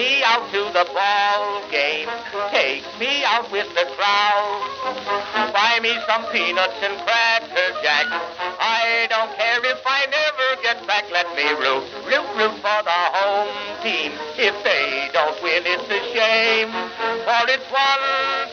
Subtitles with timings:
[0.00, 2.08] me out to the ball game.
[2.48, 5.52] Take me out with the crowd.
[5.52, 8.08] Buy me some peanuts and cracker jack.
[8.08, 11.04] I don't care if I never get back.
[11.12, 13.52] Let me root, root, root for the home
[13.84, 14.12] team.
[14.40, 16.72] If they don't win, it's a shame.
[17.28, 18.02] For it's one,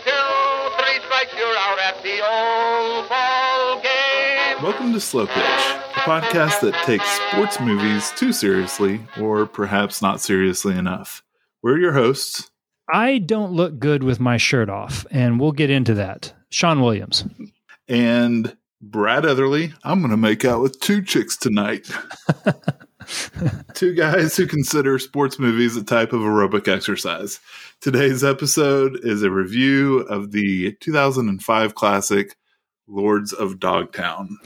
[0.04, 0.28] two,
[0.76, 4.62] three strikes, you're out at the old ball game.
[4.62, 5.64] Welcome to Slow Pitch,
[5.96, 11.24] a podcast that takes sports movies too seriously, or perhaps not seriously enough.
[11.64, 12.50] We're your hosts.
[12.92, 16.34] I don't look good with my shirt off, and we'll get into that.
[16.50, 17.26] Sean Williams.
[17.88, 19.74] And Brad Etherly.
[19.84, 21.90] I'm going to make out with two chicks tonight.
[23.74, 27.40] two guys who consider sports movies a type of aerobic exercise.
[27.82, 32.36] Today's episode is a review of the 2005 classic
[32.88, 34.38] Lords of Dogtown.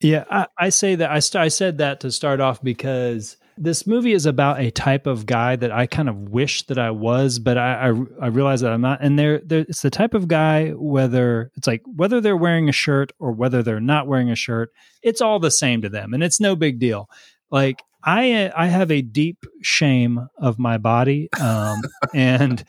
[0.00, 3.86] Yeah, I, I say that I, st- I said that to start off because this
[3.86, 7.38] movie is about a type of guy that I kind of wish that I was,
[7.38, 8.98] but I I, I realize that I'm not.
[9.00, 12.72] And they're, they're it's the type of guy whether it's like whether they're wearing a
[12.72, 16.22] shirt or whether they're not wearing a shirt, it's all the same to them, and
[16.22, 17.08] it's no big deal.
[17.50, 21.82] Like I I have a deep shame of my body, um,
[22.14, 22.64] and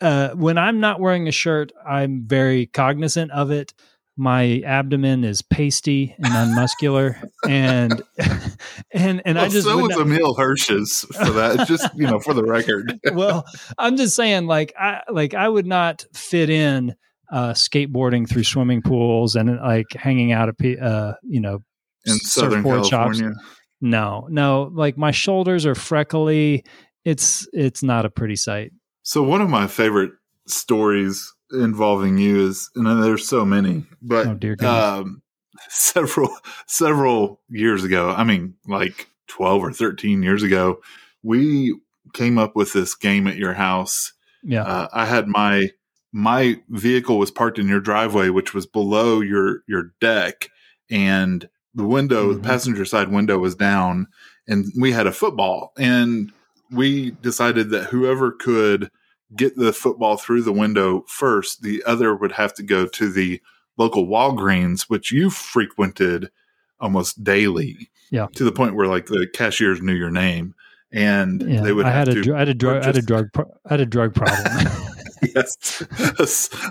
[0.00, 3.72] uh, when I'm not wearing a shirt, I'm very cognizant of it
[4.16, 8.02] my abdomen is pasty and unmuscular and
[8.92, 12.20] and and well, I just so was not, Emile Hirsch's for that just you know
[12.20, 12.98] for the record.
[13.12, 13.44] Well
[13.76, 16.94] I'm just saying like I like I would not fit in
[17.32, 21.60] uh skateboarding through swimming pools and like hanging out at uh you know
[22.06, 23.32] in Southern California?
[23.32, 23.44] Shops.
[23.80, 26.64] no no like my shoulders are freckly.
[27.04, 28.70] It's it's not a pretty sight.
[29.02, 30.12] So one of my favorite
[30.46, 35.22] stories involving you is, and there's so many, but oh, dear um,
[35.68, 36.30] several
[36.66, 40.80] several years ago, I mean, like twelve or thirteen years ago,
[41.22, 41.78] we
[42.12, 44.12] came up with this game at your house.
[44.42, 45.70] Yeah, uh, I had my
[46.12, 50.50] my vehicle was parked in your driveway, which was below your your deck,
[50.90, 52.42] and the window, mm-hmm.
[52.42, 54.06] the passenger side window, was down,
[54.46, 56.32] and we had a football, and
[56.70, 58.90] we decided that whoever could
[59.36, 63.40] get the football through the window first, the other would have to go to the
[63.76, 66.30] local Walgreens, which you frequented
[66.80, 67.90] almost daily.
[68.10, 68.26] Yeah.
[68.34, 70.54] To the point where like the cashiers knew your name
[70.92, 73.28] and yeah, they would I had a, I had a drug I had a drug
[73.36, 74.44] I had a drug problem.
[75.34, 75.82] yes.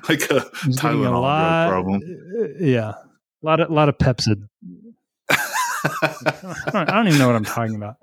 [0.08, 2.02] like a Tylenol a lot, drug problem.
[2.40, 2.90] Uh, yeah.
[2.92, 4.48] A lot of a lot of Pepcid.
[5.30, 7.98] I, don't, I don't even know what I'm talking about.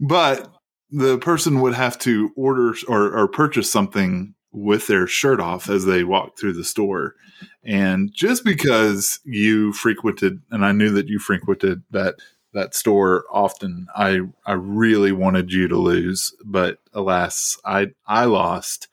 [0.00, 0.53] but
[0.94, 5.84] the person would have to order or, or purchase something with their shirt off as
[5.84, 7.16] they walked through the store.
[7.64, 12.14] And just because you frequented, and I knew that you frequented that
[12.52, 18.86] that store often, I I really wanted you to lose, but alas, I I lost.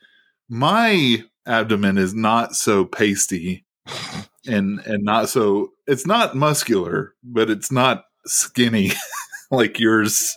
[0.50, 3.64] My abdomen is not so pasty
[4.48, 8.94] and and not so it's not muscular, but it's not skinny
[9.52, 10.36] like yours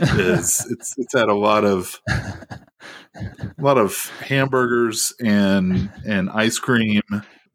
[0.00, 7.02] is it's it's had a lot of a lot of hamburgers and and ice cream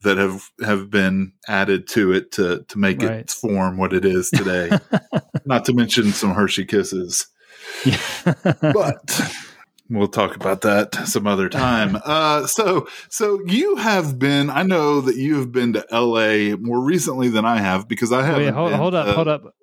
[0.04, 3.12] that have have been added to it to to make right.
[3.12, 4.70] it form what it is today.
[5.46, 7.28] Not to mention some Hershey kisses.
[8.44, 9.34] but
[9.90, 11.98] we'll talk about that some other time.
[12.12, 14.50] Uh, so so you have been.
[14.50, 16.56] I know that you have been to L.A.
[16.56, 18.38] more recently than I have because I have.
[18.38, 19.56] Wait, hold, hold up, hold up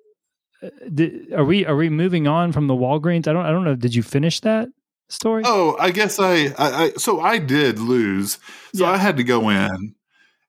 [0.93, 3.27] did, are we are we moving on from the Walgreens?
[3.27, 3.75] I don't I don't know.
[3.75, 4.69] Did you finish that
[5.07, 5.43] story?
[5.45, 8.39] Oh, I guess I I, I so I did lose.
[8.75, 8.91] So yeah.
[8.91, 9.95] I had to go in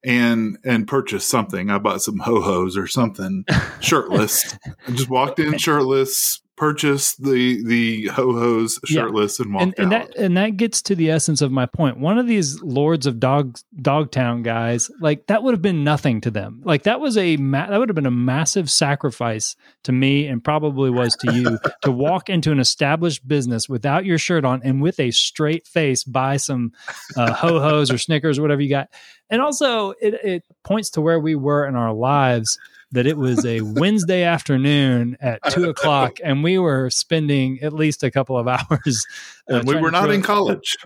[0.04, 1.71] and and purchase something.
[1.71, 3.44] I bought some ho hos or something
[3.81, 4.56] shirtless.
[4.87, 9.44] I just walked in shirtless, purchased the the ho hos shirtless yeah.
[9.44, 10.09] and walked and, and out.
[10.09, 11.98] That, and that gets to the essence of my point.
[11.98, 16.31] One of these lords of dog Dogtown guys, like that would have been nothing to
[16.31, 16.60] them.
[16.62, 20.44] Like that was a ma- that would have been a massive sacrifice to me, and
[20.44, 24.83] probably was to you to walk into an established business without your shirt on and
[24.83, 26.72] with a straight face buy some
[27.16, 28.91] uh, ho hos or Snickers or whatever you got.
[29.30, 32.59] And also, it, it points to where we were in our lives
[32.92, 38.03] that it was a Wednesday afternoon at two o'clock, and we were spending at least
[38.03, 39.07] a couple of hours.
[39.51, 40.77] Uh, and we were not in college.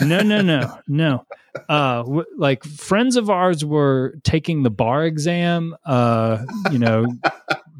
[0.00, 1.26] no, no, no, no.
[1.68, 5.76] Uh, w- like friends of ours were taking the bar exam.
[5.84, 7.06] Uh, you know,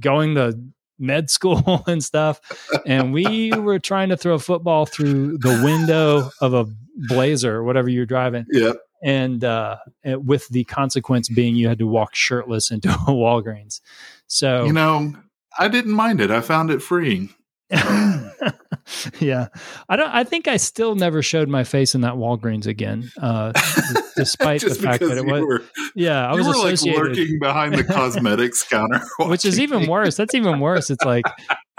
[0.00, 0.59] going to
[0.99, 2.41] med school and stuff,
[2.85, 6.67] and we were trying to throw a football through the window of a
[7.09, 8.44] Blazer or whatever you're driving.
[8.50, 13.81] Yep and uh, with the consequence being you had to walk shirtless into a Walgreens.
[14.26, 15.14] So you know,
[15.58, 16.31] I didn't mind it.
[16.31, 17.35] I found it freeing.
[19.20, 19.47] yeah,
[19.88, 20.11] I don't.
[20.11, 23.52] I think I still never showed my face in that Walgreens again, uh,
[24.17, 25.41] despite the fact that it was.
[25.43, 25.62] were,
[25.94, 30.17] yeah, I was were like lurking behind the cosmetics counter, which is even worse.
[30.17, 30.91] That's even worse.
[30.91, 31.25] It's like,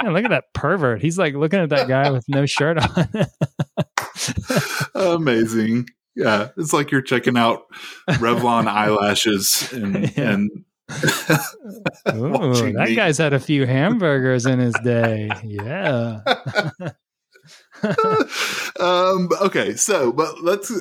[0.01, 1.01] man, look at that pervert.
[1.01, 3.09] He's like looking at that guy with no shirt on.
[4.95, 5.87] Amazing.
[6.15, 7.63] Yeah, it's like you're checking out
[8.09, 10.29] Revlon eyelashes and Yeah.
[10.31, 10.49] and
[12.15, 12.95] Ooh, that me.
[12.95, 15.29] guy's had a few hamburgers in his day.
[15.43, 16.19] Yeah.
[18.79, 20.71] um okay, so but let's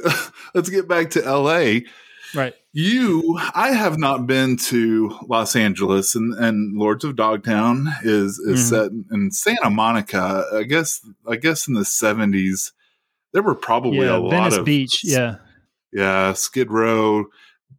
[0.55, 1.81] let's get back to LA.
[2.35, 2.55] Right.
[2.73, 8.61] You I have not been to Los Angeles and and Lords of Dogtown is is
[8.61, 8.69] Mhm.
[8.69, 10.45] set in Santa Monica.
[10.55, 12.73] I guess I guess in the 70s
[13.33, 14.17] there were probably yeah.
[14.17, 15.01] a lot Venice of Beach.
[15.05, 15.37] Yeah.
[15.93, 17.27] yeah, Skid Row.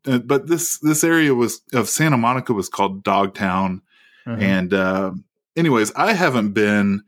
[0.05, 3.81] Uh, but this this area was of Santa Monica was called Dogtown,
[4.25, 4.37] Uh-huh.
[4.39, 5.11] and uh,
[5.55, 7.03] anyways, I haven't been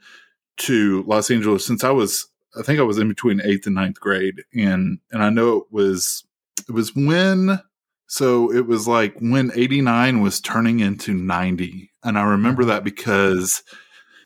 [0.57, 3.99] to Los Angeles since I was I think I was in between eighth and ninth
[3.99, 6.23] grade, and and I know it was
[6.67, 7.59] it was when
[8.07, 12.83] so it was like when eighty nine was turning into ninety, and I remember that
[12.83, 13.63] because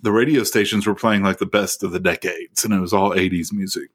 [0.01, 3.13] the radio stations were playing like the best of the decades, and it was all
[3.13, 3.89] eighties music.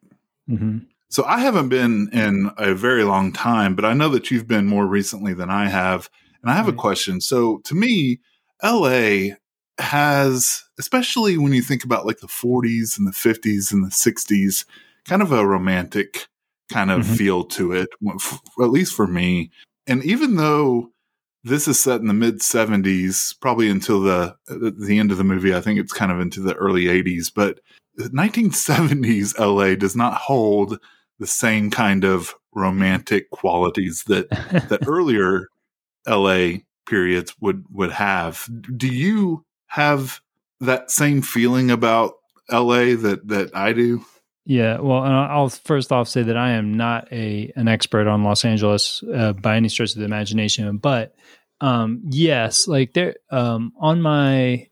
[0.49, 0.87] Mhm.
[1.11, 4.67] So I haven't been in a very long time, but I know that you've been
[4.67, 6.09] more recently than I have.
[6.43, 7.21] And I have a question.
[7.21, 8.19] So to me,
[8.62, 9.37] LA
[9.79, 14.65] has, especially when you think about like the 40s and the 50s and the 60s,
[15.05, 16.29] kind of a romantic
[16.71, 17.17] kind of Mhm.
[17.17, 17.89] feel to it,
[18.61, 19.50] at least for me.
[19.87, 20.91] And even though
[21.44, 25.55] this is set in the mid 70s, probably until the the end of the movie,
[25.55, 27.61] I think it's kind of into the early 80s, but
[27.99, 30.79] 1970s LA does not hold
[31.19, 34.29] the same kind of romantic qualities that
[34.69, 35.49] that earlier
[36.06, 38.49] LA periods would would have.
[38.77, 40.21] Do you have
[40.61, 42.15] that same feeling about
[42.50, 44.05] LA that that I do?
[44.44, 48.25] Yeah, well, and I'll first off say that I am not a an expert on
[48.25, 51.15] Los Angeles uh, by any stretch of the imagination, but
[51.61, 54.67] um, yes, like there um, on my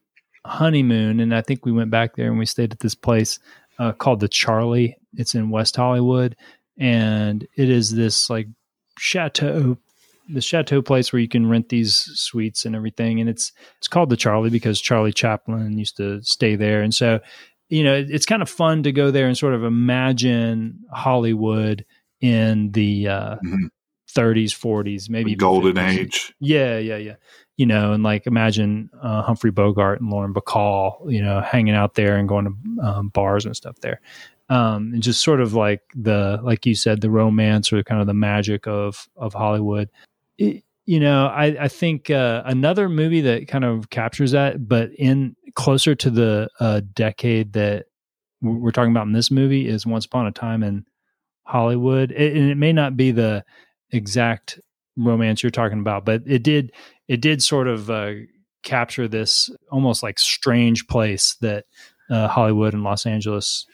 [0.45, 3.39] honeymoon, and I think we went back there and we stayed at this place
[3.79, 4.97] uh, called the Charlie.
[5.17, 6.37] It's in West Hollywood,
[6.79, 8.47] and it is this like
[8.99, 9.79] chateau,
[10.29, 14.11] the chateau place where you can rent these suites and everything, and it's it's called
[14.11, 17.21] the Charlie because Charlie Chaplin used to stay there, and so
[17.69, 21.85] you know, it's kind of fun to go there and sort of imagine Hollywood
[22.21, 23.71] in the uh, Mhm.
[24.13, 25.99] 30s, 40s, maybe The golden 50s.
[26.01, 26.35] age.
[26.41, 27.15] Yeah, yeah, yeah.
[27.61, 31.93] You know, and like imagine uh, Humphrey Bogart and Lauren Bacall, you know, hanging out
[31.95, 34.01] there and going to um, bars and stuff there.
[34.49, 38.07] Um, and just sort of like the, like you said, the romance or kind of
[38.07, 39.91] the magic of of Hollywood.
[40.39, 44.91] It, you know, I, I think uh, another movie that kind of captures that, but
[44.95, 47.87] in closer to the uh, decade that
[48.41, 50.87] we're talking about in this movie is Once Upon a Time in
[51.45, 52.11] Hollywood.
[52.11, 53.45] It, and it may not be the
[53.91, 54.59] exact
[54.97, 56.73] romance you're talking about, but it did
[57.11, 58.12] it did sort of uh,
[58.62, 61.65] capture this almost like strange place that
[62.09, 63.67] uh, Hollywood and Los Angeles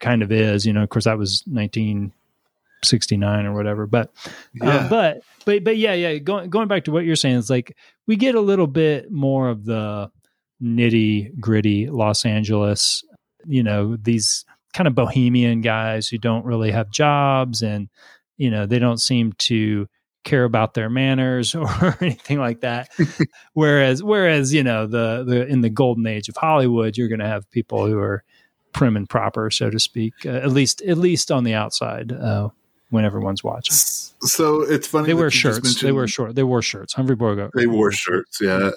[0.00, 0.66] kind of is.
[0.66, 4.10] You know, of course, that was 1969 or whatever, but
[4.54, 4.68] Yeah.
[4.68, 6.18] uh, but but but yeah, yeah.
[6.18, 9.48] Going going back to what you're saying, it's like we get a little bit more
[9.48, 10.10] of the
[10.62, 13.04] nitty gritty Los Angeles.
[13.46, 14.44] You know, these
[14.74, 17.88] kind of bohemian guys who don't really have jobs, and
[18.36, 19.88] you know they don't seem to
[20.24, 22.90] care about their manners or anything like that.
[23.54, 27.26] whereas whereas you know the the in the golden age of Hollywood, you're going to
[27.26, 28.22] have people who are
[28.72, 32.48] prim and proper, so to speak, uh, at least at least on the outside uh,
[32.90, 33.74] when everyone's watching.
[33.74, 35.80] so it's funny They that wear shirts.
[35.80, 36.34] They wear short.
[36.34, 36.94] They wore shirts.
[36.94, 37.52] Humphrey Bogart.
[37.54, 38.38] They wore shirts.
[38.40, 38.70] Yeah,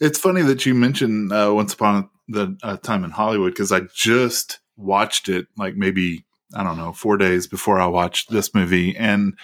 [0.00, 3.80] it's funny that you mentioned uh, Once Upon the uh, Time in Hollywood because I
[3.94, 8.96] just watched it like maybe I don't know four days before I watched this movie,
[8.96, 9.36] and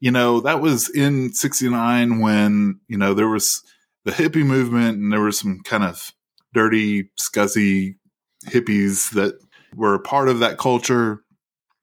[0.00, 3.62] you know that was in '69 when you know there was
[4.04, 6.12] the hippie movement and there was some kind of
[6.52, 7.96] dirty, scuzzy
[8.46, 9.38] hippies that
[9.76, 11.22] were a part of that culture,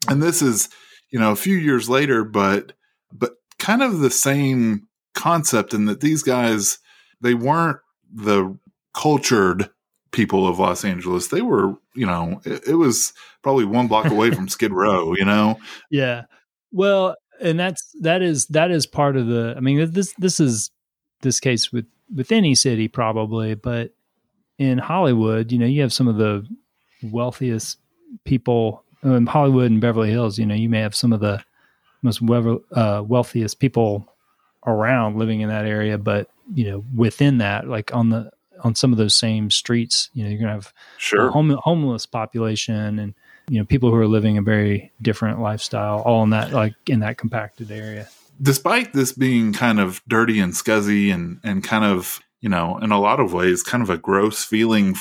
[0.10, 0.70] and this is
[1.12, 2.74] you know a few years later, but
[3.12, 6.80] but kind of the same concept in that these guys
[7.22, 7.80] they weren't
[8.14, 8.58] the
[8.94, 9.70] cultured
[10.12, 11.28] people of Los Angeles.
[11.28, 15.26] They were, you know, it, it was probably one block away from Skid Row, you
[15.26, 15.60] know.
[15.92, 16.24] Yeah.
[16.72, 19.54] Well, and that's that is that is part of the.
[19.56, 20.72] I mean, this this is
[21.22, 23.92] this case with with any city probably, but
[24.58, 26.46] in Hollywood, you know, you have some of the
[27.04, 27.78] wealthiest
[28.26, 30.38] people in Hollywood and Beverly Hills.
[30.40, 31.44] You know, you may have some of the
[32.02, 34.08] most wever- uh, wealthiest people
[34.66, 38.32] around living in that area, but you know, within that, like on the
[38.64, 41.30] on some of those same streets, you know, you're gonna have a Sure.
[41.30, 43.14] home, homeless population and
[43.50, 47.00] you know people who are living a very different lifestyle, all in that like in
[47.00, 48.08] that compacted area.
[48.42, 52.92] Despite this being kind of dirty and scuzzy and and kind of you know in
[52.92, 54.96] a lot of ways kind of a gross feeling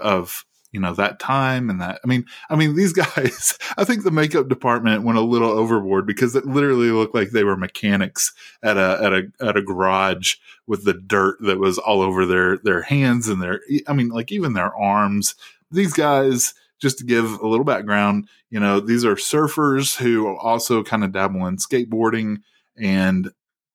[0.00, 4.02] of you know that time and that i mean i mean these guys i think
[4.02, 8.32] the makeup department went a little overboard because it literally looked like they were mechanics
[8.62, 12.58] at a at a at a garage with the dirt that was all over their
[12.58, 15.34] their hands and their i mean like even their arms
[15.70, 20.82] these guys just to give a little background you know these are surfers who also
[20.82, 22.38] kind of dabble in skateboarding
[22.76, 23.30] and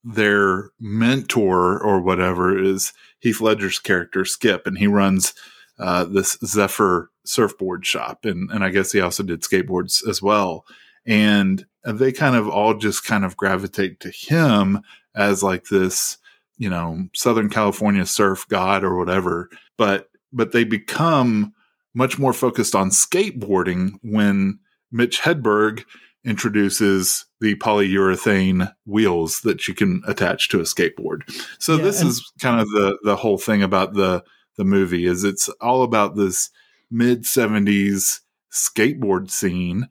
[0.06, 5.34] their mentor or whatever is Heath Ledger's character Skip, and he runs
[5.80, 10.66] uh, this Zephyr surfboard shop, and and I guess he also did skateboards as well.
[11.08, 14.82] And they kind of all just kind of gravitate to him
[15.16, 16.18] as like this,
[16.58, 19.50] you know, Southern California surf god or whatever.
[19.76, 21.54] But but they become
[21.96, 24.60] much more focused on skateboarding when
[24.92, 25.84] Mitch Hedberg
[26.24, 31.22] introduces the polyurethane wheels that you can attach to a skateboard.
[31.60, 34.24] So Yeah, this is kind of the the whole thing about the
[34.58, 36.50] the movie is it's all about this
[36.92, 38.22] mid 70s
[38.52, 39.90] skateboard scene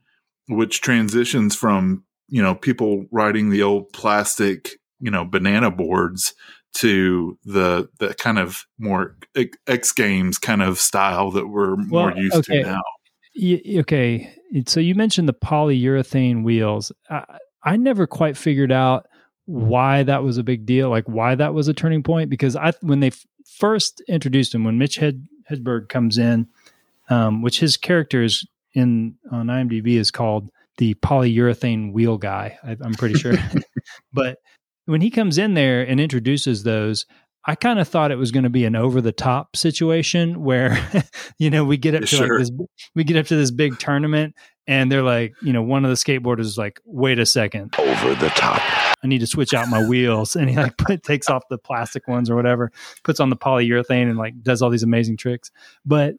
[0.48, 6.34] which transitions from, you know, people riding the old plastic, you know, banana boards
[6.74, 9.16] to the the kind of more
[9.66, 12.62] X- Games kind of style that we're more Well, used okay.
[12.62, 12.82] to now.
[13.36, 14.32] Y- okay,
[14.66, 16.92] so you mentioned the polyurethane wheels.
[17.10, 19.06] I, I never quite figured out
[19.46, 22.30] why that was a big deal, like why that was a turning point.
[22.30, 26.46] Because I, when they f- first introduced him, when Mitch Hed, Hedberg comes in,
[27.08, 32.58] um, which his character is in on IMDb is called the polyurethane wheel guy.
[32.64, 33.34] I, I'm pretty sure,
[34.12, 34.38] but
[34.86, 37.06] when he comes in there and introduces those.
[37.46, 40.78] I kind of thought it was going to be an over the top situation where,
[41.38, 42.38] you know, we get up to Sure.
[42.38, 42.50] like this,
[42.94, 44.34] we get up to this big tournament
[44.66, 48.14] and they're like, you know, one of the skateboarders is like, wait a second, Over
[48.14, 48.62] the top.
[49.04, 50.36] I need to switch out my wheels.
[50.36, 52.72] And he like put, takes off the plastic ones or whatever,
[53.02, 55.50] puts on the polyurethane and like does all these amazing tricks.
[55.84, 56.14] But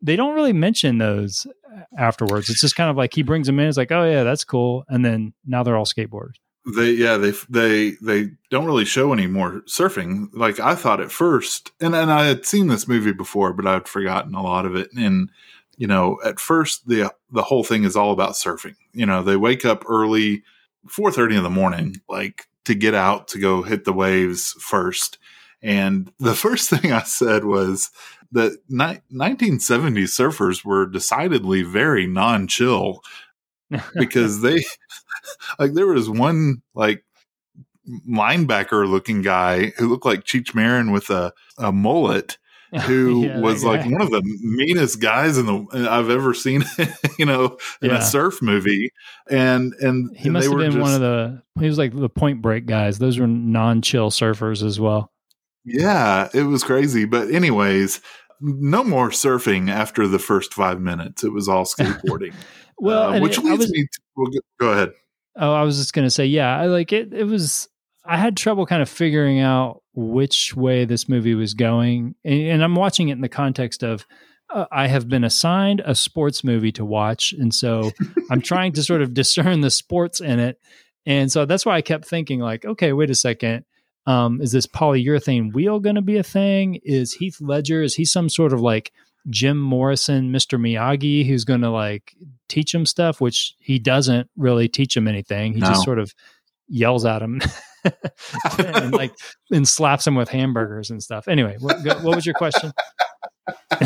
[0.00, 2.48] they don't really mention those uh, afterwards.
[2.48, 3.68] It's just kind of like he brings them in.
[3.68, 4.84] It's like, oh yeah, that's cool.
[4.88, 6.36] And then now they're all skateboarders.
[6.66, 10.28] They yeah they they they don't really show any more surfing.
[10.32, 13.88] Like I thought at first, and and I had seen this movie before, but I'd
[13.88, 14.90] forgotten a lot of it.
[14.92, 15.30] And
[15.78, 18.76] you know, at first the the whole thing is all about surfing.
[18.92, 20.42] You know, they wake up early,
[20.86, 25.18] four thirty in the morning, like to get out to go hit the waves first.
[25.62, 27.90] And the first thing I said was
[28.32, 33.02] that ni- 1970s surfers were decidedly very non-chill
[33.94, 34.62] because they
[35.58, 37.04] like there was one like
[38.08, 42.38] linebacker looking guy who looked like Cheech Marin with a, a mullet
[42.82, 43.88] who Yeah, was like guy.
[43.90, 46.62] one of the meanest guys in the I've ever seen
[47.18, 47.98] you know in Yeah.
[47.98, 48.92] a surf movie
[49.28, 51.96] and and He and must they have were been one of the, he was like
[51.96, 52.98] the point break guys.
[53.00, 55.10] Those were non chill surfers as well.
[55.64, 58.00] yeah it was crazy but anyways
[58.40, 62.32] no more surfing after the first five minutes it was all skateboarding
[62.78, 64.90] Well, Uh, which it- leads was- me to, well, go- go ahead
[65.36, 67.14] Oh, I was just gonna say, yeah, I like it.
[67.14, 67.68] It was.
[68.04, 72.64] I had trouble kind of figuring out which way this movie was going, and, and
[72.64, 74.04] I'm watching it in the context of
[74.52, 77.92] uh, I have been assigned a sports movie to watch, and so
[78.30, 80.58] I'm trying to sort of discern the sports in it,
[81.06, 83.64] and so that's why I kept thinking, like, okay, wait a second.
[84.06, 86.80] Um, is this polyurethane wheel going to be a thing?
[86.84, 87.82] Is Heath Ledger?
[87.82, 88.92] Is he some sort of like
[89.28, 90.58] Jim Morrison, Mr.
[90.58, 92.14] Miyagi, who's going to like
[92.48, 95.52] teach him stuff, which he doesn't really teach him anything.
[95.52, 95.66] He No.
[95.68, 96.14] just sort of
[96.68, 97.40] yells at him
[98.58, 99.12] and like
[99.50, 101.28] and slaps him with hamburgers and stuff.
[101.28, 102.72] Anyway, what, what was your question?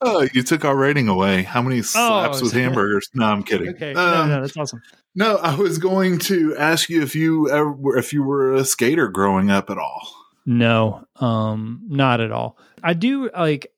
[0.00, 1.42] oh, you took our rating away.
[1.42, 3.08] How many slaps with hamburgers?
[3.14, 3.68] No, I'm kidding.
[3.70, 4.82] Okay, no, Um, no, that's awesome.
[5.14, 8.64] no, I was going to ask you if you ever, were- if you were a
[8.64, 10.08] skater growing up at all.
[10.46, 12.58] No, um, not at all.
[12.82, 13.68] I do like.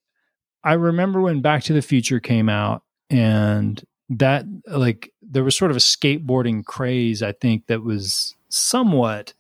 [0.64, 5.70] I remember when Back to the Future came out, and that like there was sort
[5.70, 7.22] of a skateboarding craze.
[7.22, 9.32] I think that was somewhat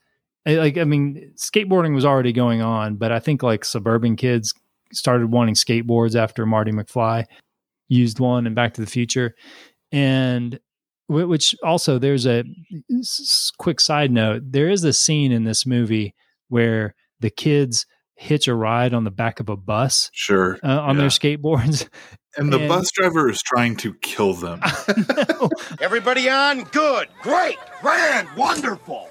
[0.46, 0.78] like.
[0.78, 4.54] I mean, skateboarding was already going on, but I think like suburban kids
[4.92, 7.24] started wanting skateboards after Marty McFly
[7.88, 9.34] used one in Back to the Future,
[9.92, 10.58] and
[11.08, 12.44] which also there's a
[13.58, 14.42] quick side note.
[14.44, 16.14] There is a scene in this movie
[16.48, 20.58] where the kids hitch a ride on the back of a bus Sure.
[20.64, 21.02] uh, on Yeah.
[21.02, 21.88] their skateboards.
[22.38, 24.60] And the and- bus driver is trying to kill them.
[25.80, 26.64] Everybody on?
[26.64, 27.08] Good.
[27.22, 27.56] Great.
[27.80, 28.28] Grand.
[28.36, 29.08] Wonderful.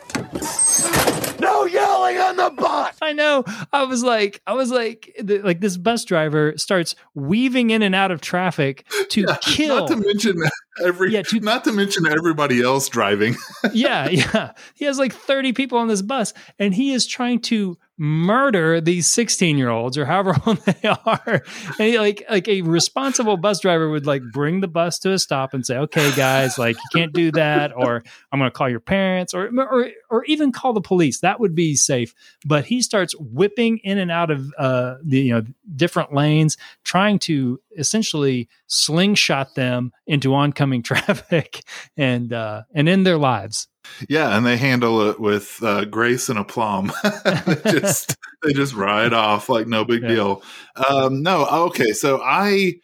[1.40, 2.96] No yelling on the bus!
[3.02, 3.44] I know.
[3.74, 7.94] I was like, I was like, the, like this bus driver starts weaving in and
[7.94, 9.80] out of traffic to Yeah, kill.
[9.80, 10.42] Not to mention
[10.84, 11.12] every.
[11.14, 13.36] Yeah, to- not to mention everybody else driving.
[13.74, 14.52] yeah, yeah.
[14.76, 19.08] He has like 30 people on this bus and he is trying to murder these
[19.08, 21.42] 16 year olds or however old they are.
[21.80, 25.20] And he like like a responsible bus driver would like bring the bus to a
[25.20, 28.80] stop and say, okay, guys, like you can't do that, or I'm gonna call your
[28.80, 31.20] parents, or or or even call the police.
[31.20, 32.14] That would be safe.
[32.46, 35.44] But he starts whipping in and out of uh the you know
[35.76, 41.62] different lanes, trying to essentially slingshot them into oncoming traffic
[41.96, 43.68] and uh and end their lives.
[44.10, 46.92] Yeah, and they handle it with uh, grace and aplomb.
[47.04, 50.08] they just they just ride off like no big Yeah.
[50.10, 50.44] deal.
[50.90, 52.76] Um, no, okay, so I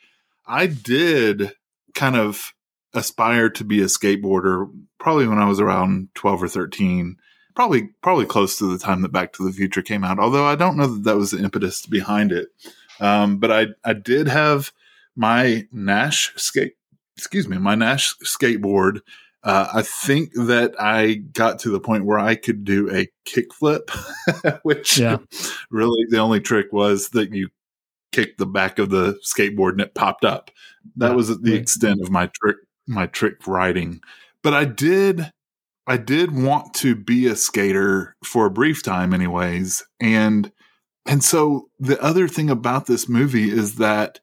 [0.45, 1.51] I did
[1.93, 2.53] kind of
[2.93, 7.17] aspire to be a skateboarder probably when I was around twelve or thirteen.
[7.55, 10.19] Probably probably close to the time that Back to the Future came out.
[10.19, 12.47] Although I don't know that that was the impetus behind it.
[12.99, 14.71] Um, but I I did have
[15.15, 16.75] my Nash skate
[17.17, 19.01] excuse me my Nash skateboard
[19.43, 23.89] uh, I think that I got to the point where I could do a kickflip,
[24.63, 25.17] which Yeah.
[25.69, 27.49] really the only trick was that you
[28.11, 30.51] kicked the back of the skateboard and it popped up.
[30.97, 31.61] That Yeah, was the right.
[31.61, 32.57] extent of my trick,
[32.87, 34.01] my trick riding.
[34.43, 35.31] But I did,
[35.87, 39.83] I did want to be a skater for a brief time, anyways.
[39.99, 40.51] And
[41.07, 44.19] and so the other thing about this movie is that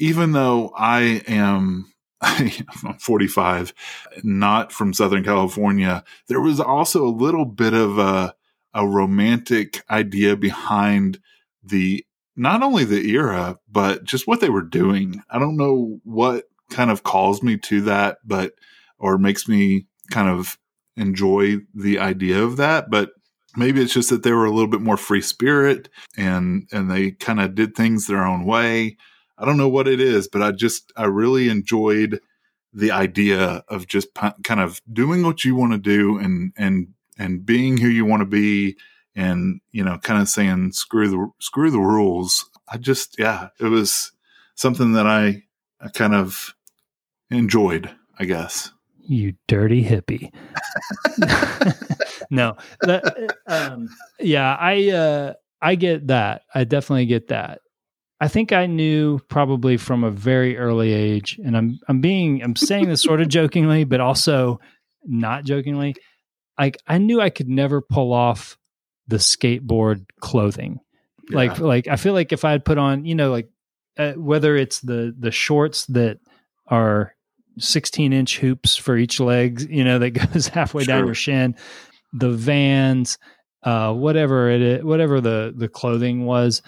[0.00, 2.50] even though I am I'm
[2.98, 3.72] 45,
[4.22, 8.34] not from Southern California, there was also a little bit of a,
[8.74, 11.20] a romantic idea behind
[11.62, 12.04] the
[12.36, 15.22] not only the era, but just what they were doing.
[15.28, 18.52] I don't know what kind of calls me to that, but
[18.98, 20.56] or makes me kind of
[20.96, 22.90] enjoy the idea of that.
[22.90, 23.10] But
[23.56, 27.12] maybe it's just that they were a little bit more free spirit and and they
[27.12, 28.96] kind of did things their own way.
[29.38, 32.20] I don't know what it is, but I just I really enjoyed
[32.72, 36.88] the idea of just p- kind of doing what you want to do and and
[37.18, 38.76] and being who you want to be
[39.14, 42.48] and you know kind of saying screw the screw the rules.
[42.68, 44.12] I just yeah, it was
[44.54, 45.44] something that I
[45.80, 46.54] I kind of
[47.30, 48.72] enjoyed, I guess.
[49.00, 50.32] You dirty hippie.
[52.30, 56.42] no, that, um, yeah, I uh, I get that.
[56.54, 57.60] I definitely get that.
[58.20, 62.56] I think I knew probably from a very early age, and I'm I'm being I'm
[62.56, 64.60] saying this sort of jokingly, but also
[65.04, 65.94] not jokingly.
[66.58, 68.58] Like I knew I could never pull off
[69.06, 70.80] the skateboard clothing.
[71.30, 71.64] Like Yeah.
[71.64, 73.48] like I feel like if I had put on, you know, like
[73.96, 76.18] uh, whether it's the the shorts that
[76.66, 77.14] are
[77.58, 81.54] 16 inch hoops for each leg, you know, that goes halfway down your shin,
[82.12, 83.18] the vans,
[83.62, 86.62] uh, whatever it is, whatever the the clothing was,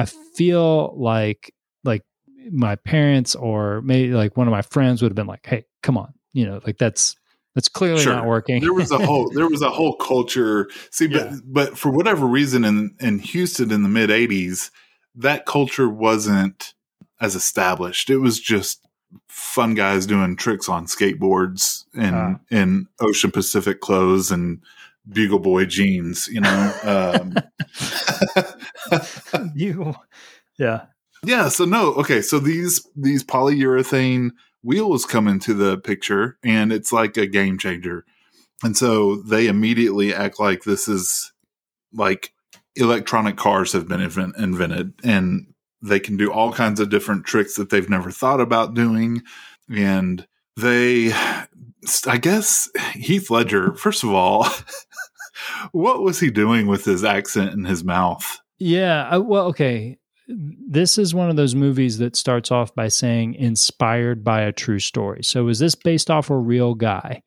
[0.00, 1.52] I feel like
[1.84, 2.02] like
[2.50, 5.96] my parents or maybe like one of my friends would have been like, "Hey, come
[5.98, 7.16] on," you know, like that's
[7.54, 8.14] that's clearly Sure.
[8.14, 8.60] not working.
[8.60, 11.30] there was a whole there was a whole culture see Yeah.
[11.30, 14.70] but but for whatever reason in in houston in the mid 80s
[15.16, 16.74] that culture wasn't
[17.20, 18.86] as established it was just
[19.28, 22.38] fun guys doing tricks on skateboards and Ah.
[22.52, 24.60] in ocean pacific clothes and
[25.08, 27.34] bugle boy jeans you know um
[29.54, 29.94] you,
[30.58, 30.86] yeah,
[31.24, 34.30] Yeah, so no, okay, so these these polyurethane
[34.62, 38.04] wheels come into the picture and it's like a game changer.
[38.62, 41.32] And so they immediately act like this is
[41.92, 42.32] like
[42.76, 45.46] electronic cars have been invent- invented and
[45.82, 49.22] they can do all kinds of different tricks that they've never thought about doing
[49.74, 51.12] and they
[52.06, 54.46] I guess Heath Ledger first of all
[55.72, 58.38] what was he doing with his accent in his mouth?
[58.58, 59.08] yeah.
[59.10, 59.96] I, well, okay.
[60.28, 64.78] This is one of those movies that starts off by saying inspired by a true
[64.78, 65.24] story.
[65.24, 67.22] So, is this based off a real guy?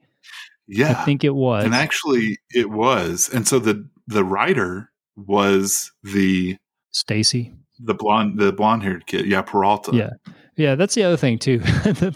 [0.67, 0.91] Yeah.
[0.91, 1.65] I think it was.
[1.65, 6.55] and actually it was and so the the writer was the
[6.91, 7.53] Stacy.
[7.79, 10.11] the blonde the blonde haired kid yeah peralta Yeah.
[10.55, 11.57] Yeah, that's the other thing too.
[11.59, 12.15] the,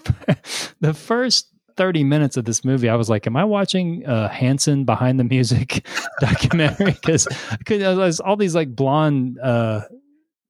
[0.79, 4.83] the first 30 minutes of this movie, I was like, am I watching uh Hanson
[4.85, 5.87] behind the music
[6.19, 6.95] documentary?
[7.03, 9.81] Because all these like blonde uh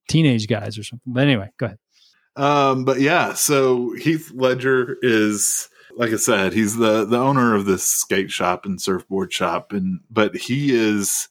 [0.07, 1.13] teenage guys or something.
[1.13, 1.77] But anyway, go ahead.
[2.37, 7.65] um but yeah so heath ledger is like i said he's the the owner of
[7.65, 11.27] this skate shop and surfboard shop and but he is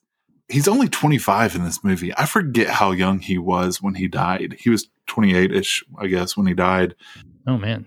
[0.49, 4.57] he's only 25 in this movie i forget how young he was when he died
[4.59, 6.95] he was 28ish i guess when he died
[7.47, 7.87] Oh man.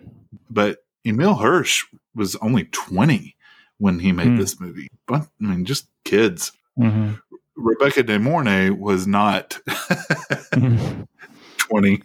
[0.50, 1.84] but Emile Hirsch
[2.16, 3.36] was only 20
[3.78, 4.38] when he made Hmm.
[4.38, 4.88] this movie.
[5.08, 6.52] But I mean, just kids.
[6.78, 7.12] hmm
[7.56, 9.60] Rebecca De Mornay was not
[10.54, 11.08] Mhm.
[11.58, 12.02] 20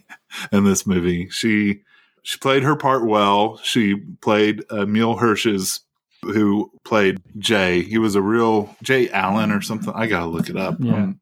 [0.53, 1.29] in this movie.
[1.31, 1.81] She
[2.23, 3.59] she played her part well.
[3.63, 5.81] She played Emile Hirsch's
[6.23, 7.83] who played Jay.
[7.83, 9.93] He was a real Jay Allen or something.
[9.95, 10.77] I gotta look it up.
[10.81, 10.95] Yeah.
[10.95, 11.21] Um,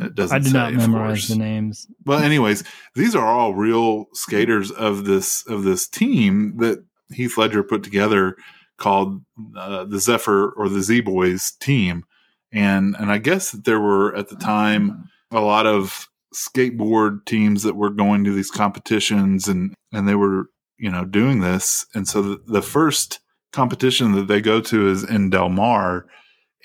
[0.00, 0.34] it doesn't.
[0.34, 1.86] I did say, not memorize the names.
[2.04, 2.62] But anyways,
[2.94, 8.36] these are all real skaters of this of this team that Heath Ledger put together
[8.78, 9.22] called
[9.56, 12.04] uh, the Zephyr or the Z Boys team.
[12.52, 17.62] And and I guess that there were at the time a lot of skateboard teams
[17.62, 20.46] that were going to these competitions and and they were
[20.78, 21.86] you know doing this.
[21.94, 23.20] And so the, the first
[23.52, 26.06] competition that they go to is in Del Mar.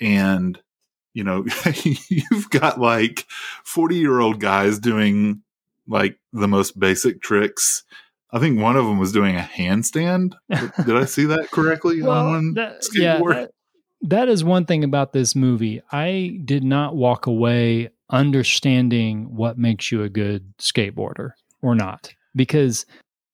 [0.00, 0.60] And
[1.14, 1.46] you know
[2.08, 3.26] you've got like
[3.64, 5.42] 40 year old guys doing
[5.86, 7.82] like the most basic tricks
[8.30, 10.34] I think one of them was doing a handstand.
[10.50, 13.34] Did I see that correctly on one that, yeah, skateboard?
[13.34, 13.50] that,
[14.02, 15.80] that is one thing about this movie.
[15.90, 21.30] I did not walk away understanding what makes you a good skateboarder
[21.62, 22.14] or not.
[22.36, 22.86] Because,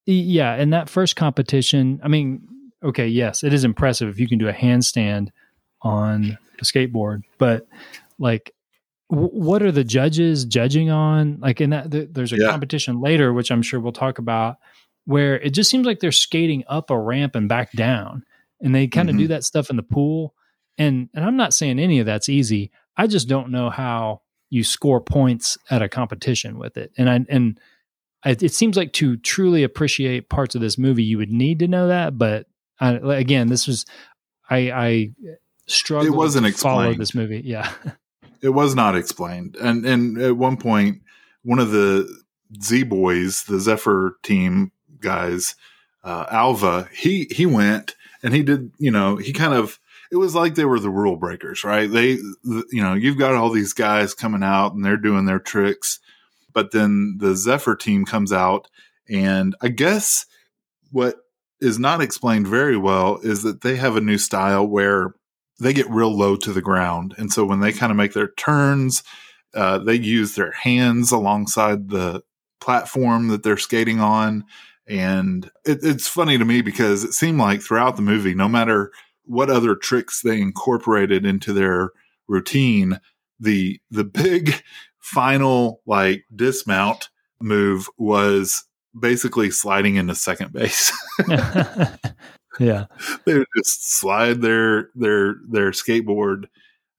[0.06, 2.46] yeah, in that first competition, I mean,
[2.82, 5.28] okay, yes, it is impressive if you can do a handstand
[5.82, 7.66] on a skateboard, but
[8.18, 8.54] like,
[9.10, 11.38] w- what are the judges judging on?
[11.40, 12.50] Like, in that, th- there's a Yeah.
[12.50, 14.56] competition later, which I'm sure we'll talk about,
[15.06, 18.24] where it just seems like they're skating up a ramp and back down
[18.60, 19.20] and they kind of Mhm.
[19.20, 20.34] do that stuff in the pool
[20.78, 24.62] and and I'm not saying any of that's easy I just don't know how you
[24.64, 27.58] score points at a competition with it and I and
[28.24, 31.68] it, it seems like to truly appreciate parts of this movie you would need to
[31.68, 32.46] know that but
[32.80, 33.84] I, again this was
[34.48, 35.10] I I
[35.66, 37.00] struggled wasn't to follow explained.
[37.00, 37.70] this movie yeah
[38.42, 39.56] It was not explained.
[39.56, 41.00] And and at one point,
[41.44, 42.06] one of the
[42.62, 44.70] Z boys, the Zephyr team
[45.04, 45.54] guys,
[46.02, 48.72] uh, Alva, he he went and he did.
[48.78, 49.78] You know, he kind of.
[50.10, 51.90] It was like they were the rule breakers, right?
[51.90, 55.40] They, th- you know, you've got all these guys coming out and they're doing their
[55.40, 55.98] tricks,
[56.52, 58.68] but then the Zephyr team comes out,
[59.08, 60.26] and I guess
[60.92, 61.16] what
[61.60, 65.14] is not explained very well is that they have a new style where
[65.58, 67.14] they get real low to the ground.
[67.16, 69.02] And so when they kind of make their turns,
[69.54, 72.22] uh, they use their hands alongside the
[72.60, 74.44] platform that they're skating on.
[74.88, 78.92] And it, it's funny to me because it seemed like throughout the movie, no matter
[79.24, 81.90] what other tricks they incorporated into their
[82.28, 83.00] routine,
[83.40, 84.62] the the big
[85.00, 87.08] final like dismount
[87.40, 88.64] move was
[88.98, 90.92] basically sliding into second base.
[92.60, 92.86] yeah
[93.24, 96.44] they would just slide their their their skateboard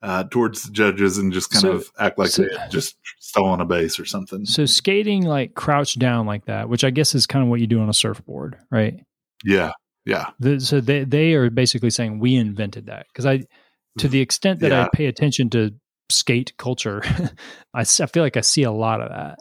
[0.06, 3.60] uh, towards the judges and just kind So- of act like so- they just stolen
[3.60, 4.46] a base or something.
[4.46, 7.68] so skating like crouched down like that which I guess is kind of what you
[7.68, 8.96] do on a surfboard right
[9.44, 9.72] Yeah,
[10.06, 13.44] yeah, The, so they they are basically saying we invented that because I,
[13.98, 15.72] to the extent that I pay attention to
[16.10, 17.02] skate culture,
[17.74, 19.40] I, I feel like I see a lot of that.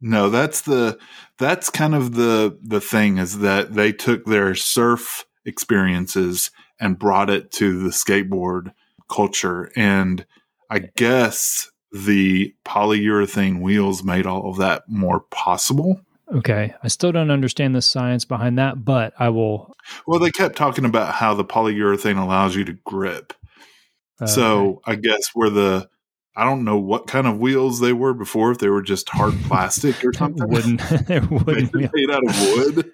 [0.00, 0.98] no, that's the
[1.38, 6.50] that's kind of the the thing is that they took their surf experiences
[6.80, 8.72] and brought it to the skateboard
[9.08, 10.24] culture, and
[10.70, 16.00] I guess the polyurethane wheels made all of that more possible.
[16.34, 19.74] Okay, I still don't understand the science behind that, but I will.
[20.06, 23.32] Well, they kept talking about how the polyurethane allows you to grip.
[24.20, 25.88] Uh, So I guess where the
[26.38, 29.34] I don't know what kind of wheels they were before, if they were just hard
[29.44, 30.46] plastic or something.
[30.48, 32.92] wooden, they're wooden made out of wood.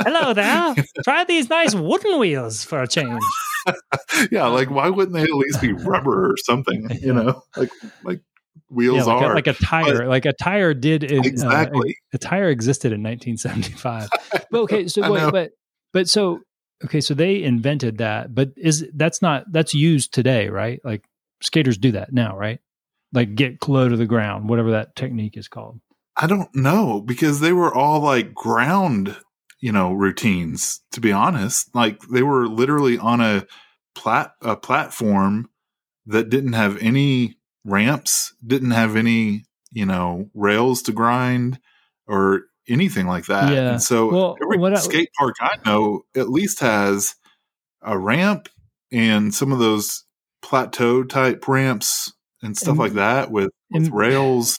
[0.00, 0.74] Hello there.
[1.04, 3.22] Try these nice wooden wheels for a change.
[4.30, 6.88] yeah, like why wouldn't they at least be rubber or something?
[6.90, 6.96] Yeah.
[7.00, 7.70] You know, like
[8.04, 8.20] like
[8.68, 10.08] wheels Yeah, like, a, are like a tire.
[10.08, 11.04] like a tire did.
[11.04, 11.96] In, uh, exactly.
[12.12, 14.08] a tire existed in 1975.
[14.50, 15.52] But okay, so wait, but
[15.94, 16.40] but so
[16.84, 20.78] okay, so they invented that, but is that's not that's used today, right?
[20.84, 21.04] Like
[21.40, 22.60] skaters do that now, right?
[23.14, 25.80] Like get low to the ground, whatever that technique is called.
[26.16, 29.16] I don't know because they were all like ground,
[29.62, 30.80] you know, routines.
[30.92, 33.46] To be honest, like they were literally on a
[33.94, 35.48] plat a platform
[36.06, 41.60] that didn't have any ramps, didn't have any, you know, rails to grind
[42.06, 43.52] or anything like that.
[43.52, 43.70] Yeah.
[43.72, 47.14] And so Well, every what I- skate park I know at least has
[47.82, 48.48] a ramp
[48.90, 50.04] and some of those
[50.42, 54.58] plateau type ramps and stuff And- like that with, with and- rails.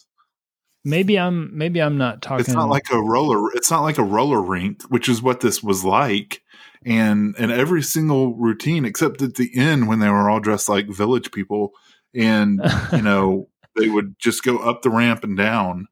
[0.85, 2.41] Maybe I'm maybe I'm not talking.
[2.45, 3.51] It's not like a roller.
[3.53, 6.41] It's not like a roller rink, which is what this was like.
[6.85, 10.87] And and every single routine, except at the end when they were all dressed like
[10.89, 11.71] village people,
[12.13, 12.59] and
[12.91, 15.87] you know they would just go up the ramp and down,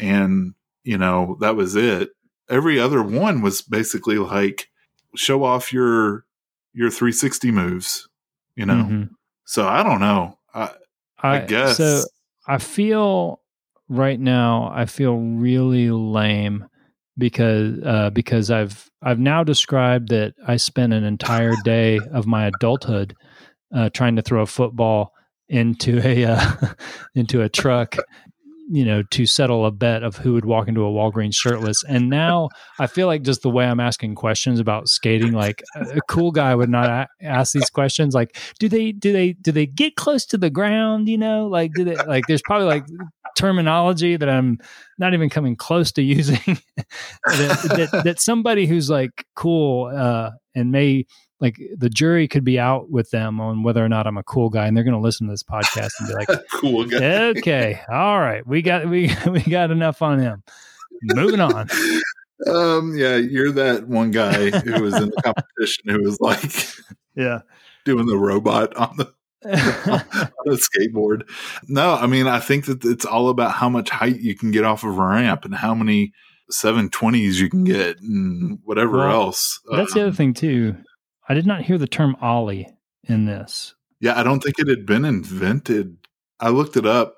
[0.00, 2.10] and you know that was it.
[2.50, 4.68] Every other one was basically like
[5.14, 6.24] show off your
[6.72, 8.08] your 360 moves,
[8.56, 8.74] you know.
[8.74, 9.10] Mhm.
[9.44, 10.38] So I don't know.
[10.52, 10.70] I,
[11.22, 11.76] I guess.
[11.76, 12.02] so.
[12.46, 13.40] I feel
[13.88, 14.70] right now.
[14.74, 16.66] I feel really lame
[17.16, 22.46] because uh, because I've I've now described that I spent an entire day of my
[22.46, 23.14] adulthood
[23.74, 25.12] uh, trying to throw a football
[25.48, 26.52] into a uh,
[27.14, 27.96] into a truck,
[28.70, 31.82] you know, to settle a bet of who would walk into a Walgreens shirtless.
[31.84, 32.48] And now
[32.78, 36.54] I feel like just the way I'm asking questions about skating, like a cool guy
[36.54, 38.14] would not a- ask these questions.
[38.14, 41.08] Like, do they do they do they get close to the ground?
[41.08, 42.24] You know, like do they like?
[42.26, 42.86] There's probably like
[43.36, 44.58] terminology that I'm
[44.98, 46.58] not even coming close to using.
[46.76, 51.04] that, that, that somebody who's like cool uh, and may
[51.40, 54.50] like the jury could be out with them on whether or not I'm a cool
[54.50, 57.26] guy, and they're going to listen to this podcast and be like, cool guy.
[57.36, 60.42] okay, all right, we got we we got enough on him.
[61.02, 61.68] Moving on.
[62.46, 66.52] Um, yeah, you're that one guy who was in the competition who was like
[67.14, 67.40] Yeah.
[67.84, 69.06] doing the robot on the,
[69.44, 70.02] on
[70.44, 71.28] the skateboard.
[71.68, 74.64] No, I mean, I think that it's all about how much height you can get
[74.64, 76.12] off of a ramp and how many
[76.52, 79.60] 720s you can get and whatever Well, else.
[79.70, 80.76] That's the Um, other thing too.
[81.28, 82.68] I did not hear the term ollie
[83.04, 83.74] in this.
[84.00, 85.96] Yeah, I don't think it had been invented.
[86.40, 87.16] I looked it up.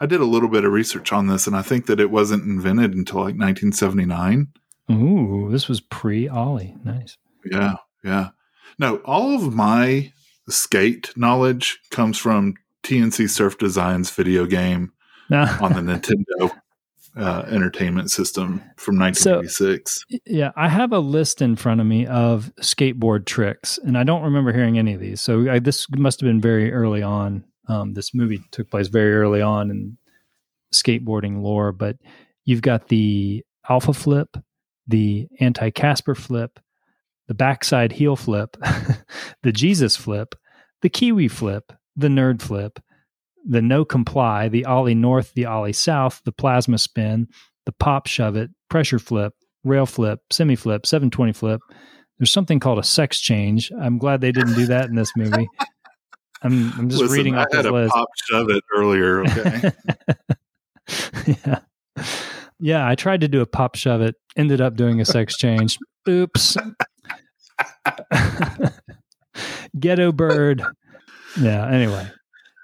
[0.00, 2.44] I did a little bit of research on this, and I think that it wasn't
[2.44, 4.48] invented until like 1979.
[4.90, 6.76] Ooh, this was pre ollie.
[6.84, 7.16] Nice.
[7.44, 7.74] Yeah,
[8.04, 8.30] yeah.
[8.78, 10.12] No, all of my
[10.48, 14.92] skate knowledge comes from T&C Surf Designs video game
[15.30, 16.52] on the Nintendo
[17.16, 20.04] uh, Entertainment System from 1986.
[20.26, 24.22] Yeah, I have a list in front of me of skateboard tricks, and I don't
[24.22, 25.20] remember hearing any of these.
[25.20, 27.44] So I, this must have been very early on.
[27.68, 29.98] Um, this movie took place very early on in
[30.72, 31.96] skateboarding lore, but
[32.44, 34.36] you've got the alpha flip,
[34.86, 36.58] the anti Casper flip,
[37.28, 38.56] the backside heel flip,
[39.42, 40.34] the Jesus flip,
[40.80, 42.80] the Kiwi flip, the nerd flip,
[43.44, 47.26] the no comply, the ollie north, the ollie south, the plasma spin,
[47.66, 51.60] the pop shove it, pressure flip, rail flip, semi flip, 720 flip.
[52.18, 53.72] There's something called a sex change.
[53.80, 55.48] I'm glad they didn't do that in this movie.
[56.42, 57.94] I'm, I'm just Listen, reading I off had this a list.
[57.94, 59.20] pop shove it earlier.
[59.22, 59.70] Okay.
[61.44, 61.58] yeah.
[62.60, 65.78] Yeah, I tried to do a pop shove it, ended up doing a sex change.
[66.08, 66.56] Oops.
[69.78, 70.62] Ghetto bird.
[71.40, 72.08] Yeah, anyway.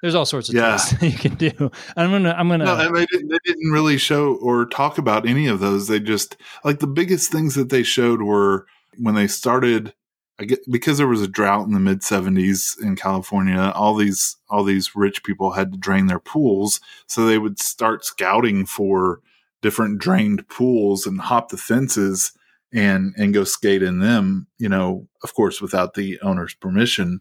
[0.03, 0.79] There's all sorts of Yeah.
[1.01, 1.51] you can do.
[1.97, 5.27] I'm gonna I'm gonna no, and they didn't, they didn't really show or talk about
[5.27, 5.89] any of those.
[5.89, 8.67] They just like the biggest things that they showed were
[8.99, 9.95] when they started.
[10.41, 13.73] I get because there was a drought in the mid '70s in California.
[13.75, 18.05] All these all these rich people had to drain their pools, so they would start
[18.05, 19.21] scouting for
[19.63, 22.33] different drained pools and hop the fences
[22.73, 24.47] and and go skate in them.
[24.59, 27.21] You know, of course, without the owner's permission.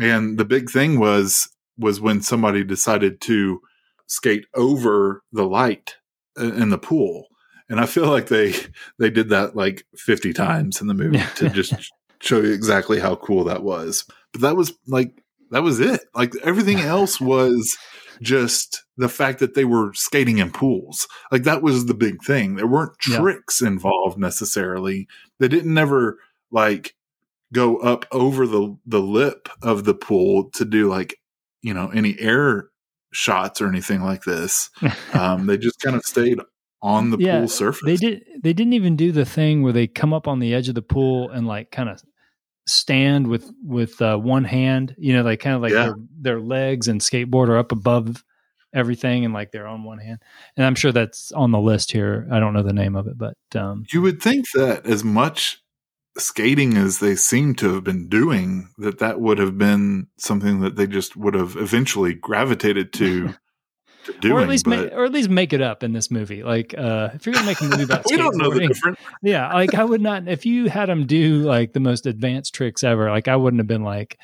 [0.00, 1.48] And the big thing was
[1.78, 3.60] was when somebody decided to
[4.06, 5.96] skate over the light
[6.38, 7.26] uh, in the pool.
[7.68, 8.54] And I feel like they
[8.98, 11.74] they did that like 50 times in the movie to just
[12.20, 14.04] show you exactly how cool that was.
[14.32, 16.00] But that was like that was it.
[16.14, 17.76] Like everything else was
[18.22, 21.06] just the fact that they were skating in pools.
[21.30, 22.54] Like that was the big thing.
[22.56, 23.18] There weren't Yeah.
[23.18, 25.06] tricks involved necessarily.
[25.38, 26.18] They didn't ever
[26.50, 26.94] like
[27.52, 31.18] go up over the the lip of the pool to do like
[31.66, 32.68] you know any air
[33.12, 34.70] shots or anything like this.
[35.14, 36.38] Um, they just kind of stayed
[36.82, 37.86] on the Yeah, pool surface.
[37.86, 40.68] they did they didn't even do the thing where they come up on the edge
[40.68, 42.02] of the pool and like kind of
[42.66, 45.84] stand with with uh, one hand you know like kind of like Yeah.
[45.84, 48.24] their, their legs and skateboard are up above
[48.74, 50.18] everything and like they're on one hand
[50.56, 53.16] and i'm sure that's on the list here i don't know the name of it
[53.16, 55.62] but um You would think that as much
[56.18, 60.76] skating as they seem to have been doing, that that would have been something that
[60.76, 63.34] they just would have eventually gravitated to,
[64.04, 64.34] to doing.
[64.34, 66.72] or at least but ma- or at least make it up in this movie like
[66.78, 69.00] uh if you're gonna make a movie about we don't know the difference.
[69.24, 72.84] yeah like i would not if you had them do like the most advanced tricks
[72.84, 74.16] ever like i wouldn't have been like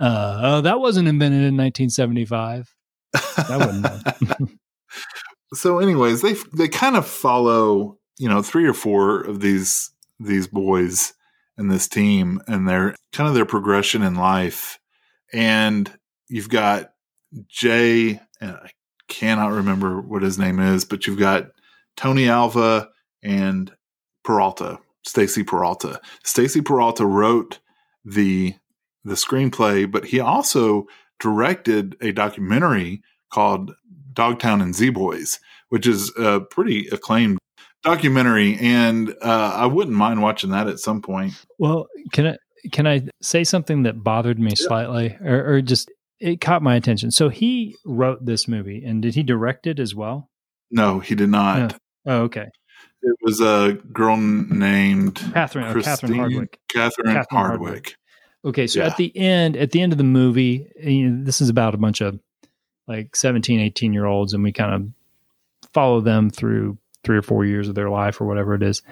[0.00, 2.72] uh oh that wasn't invented in 1975
[3.48, 4.58] i wouldn't
[5.54, 10.46] so, anyways, they they kind of follow you know three or four of these these
[10.46, 11.12] boys
[11.58, 14.78] in this team and their kind of their progression in life,
[15.32, 15.90] and
[16.28, 16.92] you've got
[17.48, 18.20] Jay.
[18.40, 18.70] And I
[19.08, 21.48] cannot remember what his name is, but you've got
[21.96, 22.88] Tony Alva
[23.22, 23.72] and
[24.24, 26.00] Peralta, Stacy Peralta.
[26.24, 27.60] Stacy Peralta wrote
[28.04, 28.54] the
[29.04, 30.86] the screenplay, but he also
[31.20, 33.72] directed a documentary called
[34.12, 37.38] Dogtown and Z Boys, which is a pretty acclaimed
[37.84, 41.34] documentary, and uh, I wouldn't mind watching that at some point.
[41.58, 42.36] Well, can I
[42.72, 47.10] can I say something that bothered me slightly, or, or just it caught my attention?
[47.10, 50.28] So he wrote this movie, and did he direct it as well?
[50.70, 51.58] No, he did not.
[51.70, 51.78] No.
[52.06, 52.46] Oh, okay.
[53.02, 56.54] It was a girl named Catherine, Catherine Hardwicke.
[56.70, 57.58] Catherine, Catherine Hardwicke.
[57.60, 57.94] Hardwicke.
[58.46, 58.86] Okay, so Yeah.
[58.86, 61.78] at the end, at the end of the movie, you know, this is about a
[61.78, 62.18] bunch of
[62.86, 67.44] like 17, 18 year olds, and we kind of follow them through three or four
[67.44, 68.82] years of their life or whatever it is.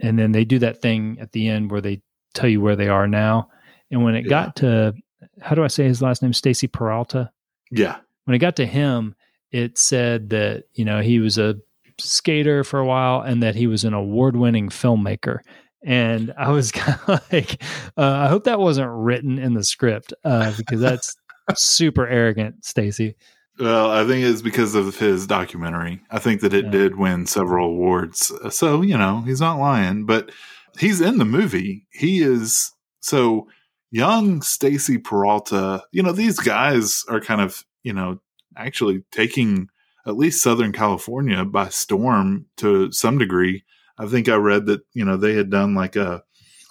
[0.00, 2.02] And then they do that thing at the end where they
[2.34, 3.48] tell you where they are now.
[3.90, 4.30] And when it Yeah.
[4.30, 4.94] got to,
[5.40, 6.32] how do I say his last name?
[6.32, 7.30] Stacy Peralta.
[7.70, 7.96] Yeah.
[8.24, 9.14] When it got to him,
[9.52, 11.56] it said that, you know, he was a
[11.98, 15.38] skater for a while and that he was an award winning filmmaker.
[15.84, 17.62] And I was kind of like,
[17.96, 21.16] uh, I hope that wasn't written in the script uh, because that's
[21.54, 23.14] super arrogant, Stacy.
[23.58, 26.02] Well, I think it's because of his documentary.
[26.10, 26.70] I think that it Yeah.
[26.70, 28.30] did win several awards.
[28.50, 30.30] So, you know, he's not lying, but
[30.78, 31.86] he's in the movie.
[31.90, 33.48] He is so
[33.90, 35.82] young Stacy Peralta.
[35.90, 38.20] You know, these guys are kind of, you know,
[38.56, 39.68] actually taking
[40.06, 43.64] at least Southern California by storm to some degree.
[43.98, 46.22] I think I read that, you know, they had done like a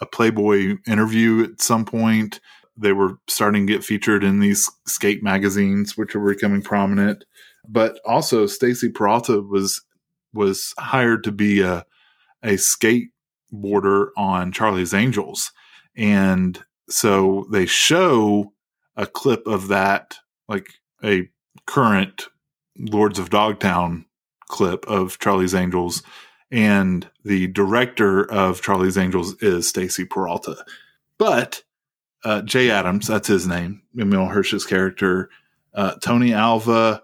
[0.02, 2.42] a Playboy interview at some point
[2.78, 7.26] they were starting to get featured in these skate magazines, which were becoming prominent.
[7.68, 9.82] But also, Stacy Peralta was
[10.34, 11.86] was hired to be a
[12.44, 15.52] a skateboarder on Charlie's Angels,
[15.96, 18.54] and so they show
[18.96, 20.68] a clip of that, like
[21.04, 21.30] a
[21.66, 22.28] current
[22.78, 24.06] Lords of Dogtown
[24.48, 26.04] clip of Charlie's Angels,
[26.52, 30.64] and the director of Charlie's Angels is Stacy Peralta,
[31.18, 31.64] but
[32.26, 35.30] uh, Jay Adams, that's his name, Emile Hirsch's character,
[35.76, 37.04] uh, Tony Alva,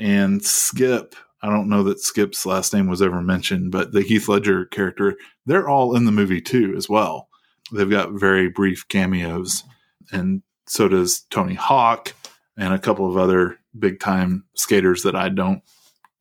[0.00, 1.14] and Skip.
[1.42, 5.16] I don't know that Skip's last name was ever mentioned, but the Heath Ledger character,
[5.44, 7.28] they're all in the movie too, as well.
[7.72, 9.62] They've got very brief cameos,
[10.10, 12.14] and so does Tony Hawk
[12.56, 15.62] and a couple of other big time skaters that I don't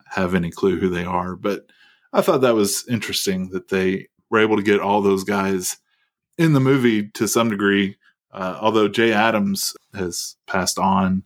[0.07, 1.37] have any clue who they are.
[1.37, 1.67] But
[2.11, 5.77] I thought that was interesting that they were able to get all those guys
[6.37, 7.95] in the movie to some degree
[8.33, 11.23] uh, although Jay Adams has passed on,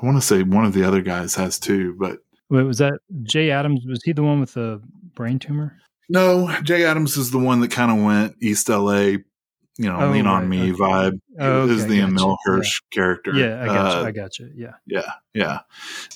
[0.00, 2.18] I want to say one of the other guys has too, but
[2.48, 3.84] Wait, was that Jay Adams?
[3.86, 4.80] Was he the one with the
[5.14, 5.76] brain tumor?
[6.08, 8.94] no, Jay Adams is the one that kind of went East LA,
[9.78, 10.80] you know, Oh, lean on me okay.
[10.80, 11.20] vibe.
[11.38, 12.00] Oh, is the.
[12.00, 13.32] Emile Hirsch character.
[13.32, 14.06] Yeah, I got Uh, you.
[14.06, 14.50] I got you.
[14.54, 14.72] Yeah.
[14.86, 15.60] Yeah, yeah.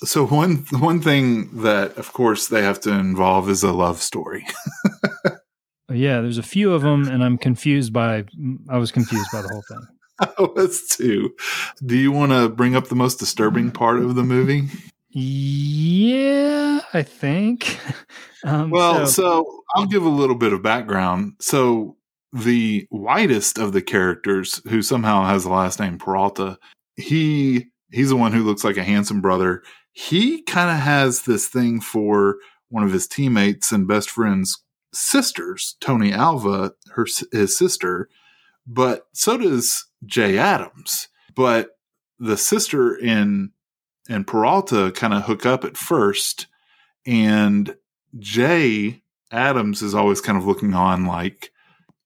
[0.04, 4.46] So one one thing that, of course, they have to involve is a love story.
[5.92, 8.24] Yeah, there's a few of them, and I'm confused by.
[8.70, 9.86] I was confused by the whole thing.
[10.20, 11.34] I was too.
[11.84, 14.68] Do you want to bring up the most disturbing part of the movie?
[15.10, 17.78] Yeah, I think.
[18.46, 21.32] Um, Well, so- so, I'll give a little bit of background.
[21.40, 21.96] So
[22.34, 26.58] the whitest of the characters, who somehow has the last name Peralta,
[26.96, 29.62] he he's the one who looks like a handsome brother.
[29.92, 32.36] He kind of has this thing for
[32.68, 38.10] one of his teammates and best friend's sisters, Tony Alva, her his sister,
[38.66, 41.08] but so does Jay Adams.
[41.34, 41.76] But
[42.18, 43.50] the sister in
[44.08, 46.46] and Peralta kind of hook up at first,
[47.06, 47.76] and
[48.18, 51.52] Jay Adams is always kind of looking on, like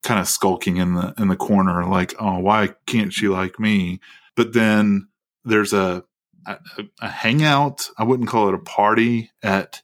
[0.02, 4.00] kind of skulking in the in the corner, like, oh, why can't she like me?
[4.36, 5.08] But then
[5.44, 6.04] there's a
[6.46, 6.58] a,
[7.00, 7.90] a hangout.
[7.98, 9.82] I wouldn't call it a party at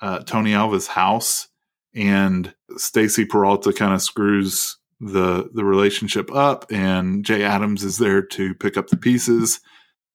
[0.00, 1.48] uh, Tony Alva's house,
[1.94, 8.22] and Stacy Peralta kind of screws the the relationship up, and Jay Adams is there
[8.22, 9.60] to pick up the pieces.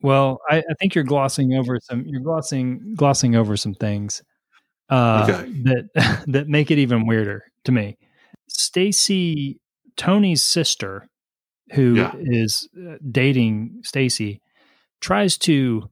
[0.01, 2.03] well, I, I think you're glossing over some.
[2.07, 4.21] You're glossing glossing over some things
[4.89, 5.51] uh, Okay.
[5.63, 7.97] that that make it even weirder to me.
[8.47, 9.59] Stacy,
[9.97, 11.07] Tony's sister,
[11.73, 12.93] who is Yeah.
[12.93, 14.39] uh, dating Stacy,
[15.01, 15.89] tries to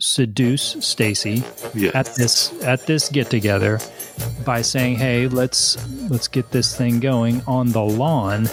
[0.00, 1.42] seduce Stacy
[1.74, 3.80] Yeah, at this at this get together
[4.44, 5.76] by saying, "Hey, let's
[6.08, 8.48] let's get this thing going on the lawn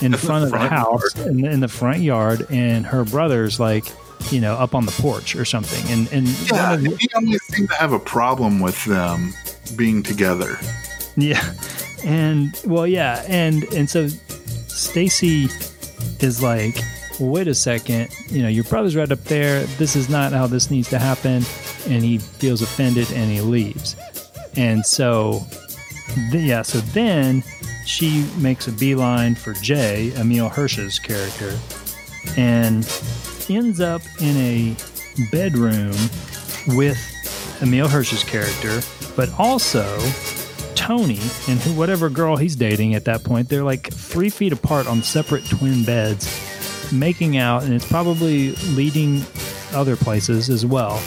[0.00, 3.84] in front of the house in, the- in the front yard." And her brother's like,
[4.30, 5.90] you know, up on the porch or something.
[5.92, 6.76] And and yeah.
[6.76, 9.32] the- He always seemed to have a problem with them
[9.76, 10.58] being together.
[11.16, 11.52] yeah,
[12.04, 14.08] and well, yeah, and and so
[14.66, 15.48] Stacy
[16.20, 16.76] is like,
[17.20, 19.64] wait a second, you know, your brother's right up there.
[19.78, 21.44] This is not how this needs to happen.
[21.88, 23.96] And he feels offended and he leaves.
[24.56, 25.46] And so,
[26.32, 27.42] yeah, so then
[27.84, 31.58] she makes a beeline for Jay, Emile Hirsch's character,
[32.36, 32.88] and
[33.48, 34.76] ends up in a
[35.30, 35.94] bedroom
[36.68, 36.98] with
[37.62, 38.80] Emile Hirsch's character,
[39.16, 39.84] but also
[40.74, 43.48] Tony and whatever girl he's dating at that point.
[43.48, 46.26] They're like three feet apart on separate twin beds,
[46.92, 49.22] making out, and it's probably leading
[49.72, 51.02] other places as well.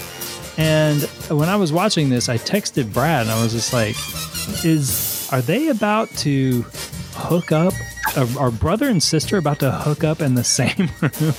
[0.57, 3.95] And when I was watching this, I texted Brad and I was just like,
[4.65, 6.63] "Is are they about to
[7.13, 7.73] hook up?
[8.15, 11.33] Are, are brother and sister about to hook up in the same room,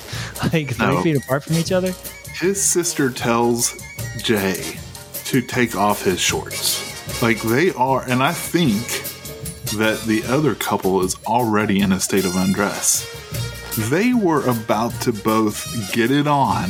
[0.53, 1.03] like three No.
[1.03, 1.93] feet apart from each other?"
[2.34, 3.74] His sister tells
[4.22, 4.78] Jay
[5.24, 6.84] to take off his shorts.
[7.20, 8.86] Like they are, and I think
[9.76, 13.05] that the other couple is already in a state of undress.
[13.90, 16.68] They were about to both get it on,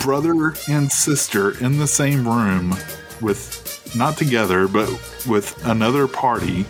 [0.00, 2.74] brother and sister in the same room
[3.20, 4.88] with not together, but
[5.26, 6.64] with another party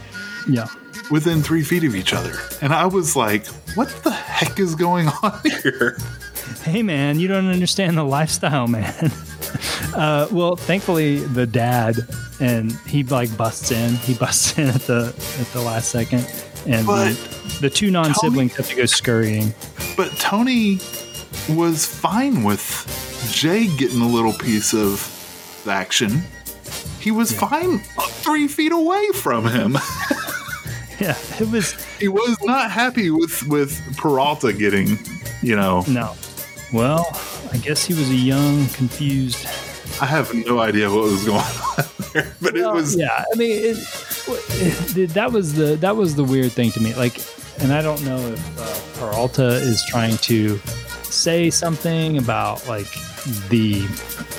[0.48, 0.66] Yeah.
[1.10, 2.34] within three feet of each other.
[2.62, 5.98] And I was like, what the heck is going on here?
[6.62, 9.12] Hey man, you don't understand the lifestyle, man.
[9.94, 11.96] Uh, well, thankfully the dad
[12.40, 13.94] and he like busts in.
[13.94, 15.06] He busts in at the
[15.40, 16.26] at the last second,
[16.66, 19.54] and But the, the two non siblings have to go scurrying.
[19.96, 20.78] But Tony
[21.48, 25.14] was fine with Jay getting a little piece of
[25.68, 26.22] action.
[27.00, 29.78] He was fine three feet away from him.
[31.00, 34.98] Yeah, it was he was not happy with with Peralta getting,
[35.42, 35.84] you know.
[35.86, 36.16] no.
[36.72, 37.06] Well,
[37.52, 39.46] I guess he was a young, confused.
[40.02, 43.24] I have no idea what was going on there, but it was yeah.
[43.32, 43.76] I mean, it,
[45.14, 46.94] that was the that was the weird thing to me.
[46.94, 47.20] Like,
[47.60, 50.58] and I don't know if uh, Peralta is trying to
[51.04, 52.90] say something about like
[53.48, 53.86] the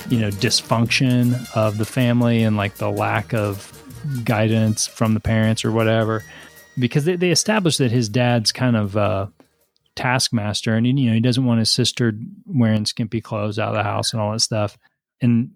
[0.09, 3.71] you know dysfunction of the family and like the lack of
[4.23, 6.23] guidance from the parents or whatever
[6.77, 9.27] because they, they established that his dad's kind of uh
[9.95, 12.13] taskmaster and you know he doesn't want his sister
[12.45, 14.77] wearing skimpy clothes out of the house and all that stuff
[15.21, 15.51] and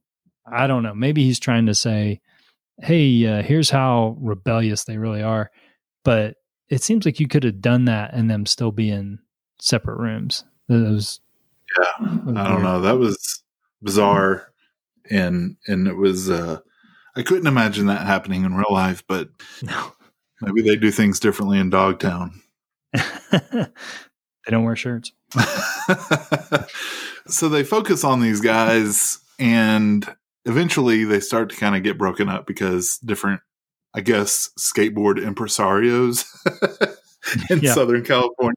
[0.46, 2.20] i don't know maybe he's trying to say
[2.82, 5.52] hey uh, here's how rebellious they really are.
[6.04, 6.36] But
[6.70, 9.20] it seems like you could have done that and them still be in
[9.60, 10.44] separate rooms.
[10.70, 11.20] It was
[11.78, 12.82] yeah, I don't know.
[12.82, 13.44] That was
[13.82, 14.52] bizarre
[15.10, 16.60] and and it was uh
[17.16, 19.30] I couldn't imagine that happening in real life, but
[19.62, 19.94] no
[20.42, 22.42] maybe they do things differently in Dogtown.
[22.94, 23.68] they
[24.50, 25.12] don't wear shirts.
[27.28, 30.06] So they focus on these guys and
[30.46, 33.42] eventually they start to kind of get broken up because different
[33.94, 36.26] i guess skateboard impresarios
[37.50, 37.74] in Yeah.
[37.74, 38.56] southern california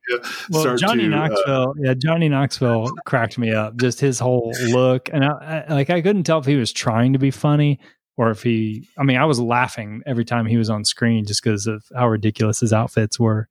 [0.51, 3.76] Well, start Johnny to, uh, Knoxville, yeah, Johnny Knoxville cracked me up.
[3.76, 7.12] Just his whole look, and I, I, like I couldn't tell if he was trying
[7.12, 7.78] to be funny
[8.16, 8.89] or if he.
[8.99, 12.09] I mean, I was laughing every time he was on screen just because of how
[12.09, 13.49] ridiculous his outfits were.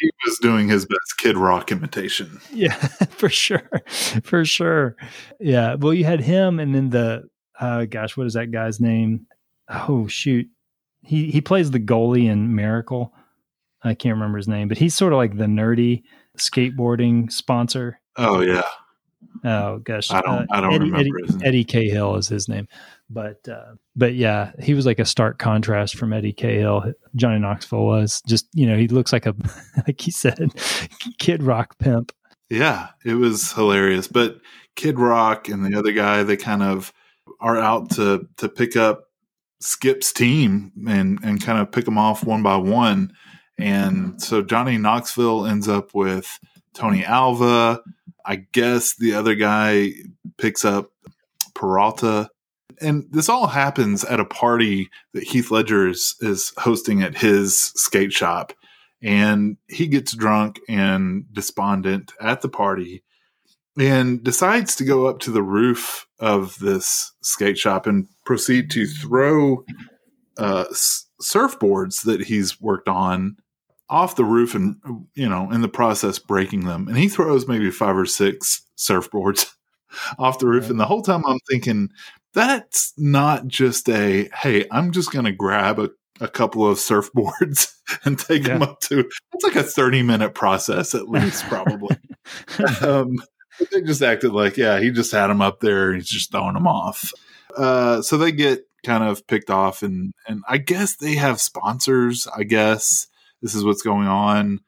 [0.00, 2.74] he was doing his best kid rock imitation Yeah,
[3.10, 3.68] for sure,
[4.22, 4.96] for sure.
[5.38, 5.74] Yeah.
[5.76, 7.28] Well, you had him, and then the
[7.60, 9.26] uh, gosh, what is that guy's name?
[9.68, 10.46] Oh shoot,
[11.02, 13.12] he he plays the goalie in Miracle.
[13.82, 16.02] I can't remember his name, but he's sort of like the nerdy
[16.38, 18.00] skateboarding sponsor.
[18.16, 18.62] oh yeah
[19.44, 21.46] Oh gosh, I don't- I don't Eddie, remember Eddie, his name.
[21.46, 22.68] Eddie Cahill is his name,
[23.10, 26.92] but uh, but yeah, he was like a stark contrast from Eddie Cahill.
[27.16, 29.34] Johnny Knoxville was just you know he looks like a
[29.86, 30.52] like he said
[31.18, 32.12] kid rock pimp.
[32.50, 34.38] yeah it was hilarious but
[34.74, 36.92] kid rock and the other guy they kind of
[37.40, 39.04] are out to to pick up
[39.60, 43.12] skip's team and and kind of pick them off one by one.
[43.58, 44.18] And mm-hmm.
[44.18, 46.38] so johnny knoxville ends up with
[46.74, 47.82] tony alva.
[48.24, 49.92] I guess the other guy
[50.36, 50.90] picks up
[51.54, 52.28] peralta.
[52.80, 57.56] And this all happens at a party that heath ledger is, is hosting at his
[57.56, 58.52] skate shop.
[59.02, 63.02] And he gets drunk and despondent at the party
[63.78, 68.86] and decides to go up to the roof of this skate shop and proceed to
[68.86, 69.64] throw
[70.38, 73.36] uh, s- surfboards that he's worked on
[73.88, 74.76] off the roof and
[75.14, 76.88] you know in the process breaking them.
[76.88, 79.52] And he throws maybe five or six surfboards
[80.18, 80.70] off the roof.
[80.70, 81.90] And the whole time i'm thinking
[82.34, 87.72] that's not just a hey i'm just going to grab a, a couple of surfboards
[88.04, 91.96] and take them up to it's like a 30 minute process at least probably.
[92.82, 93.16] Um,
[93.70, 96.66] they just acted like, yeah, he just had him up there he's just throwing them
[96.66, 97.12] off.
[97.56, 102.26] Uh, so they get kind of picked off, and and I guess they have sponsors.
[102.36, 103.08] I guess
[103.42, 104.60] this is what's going on.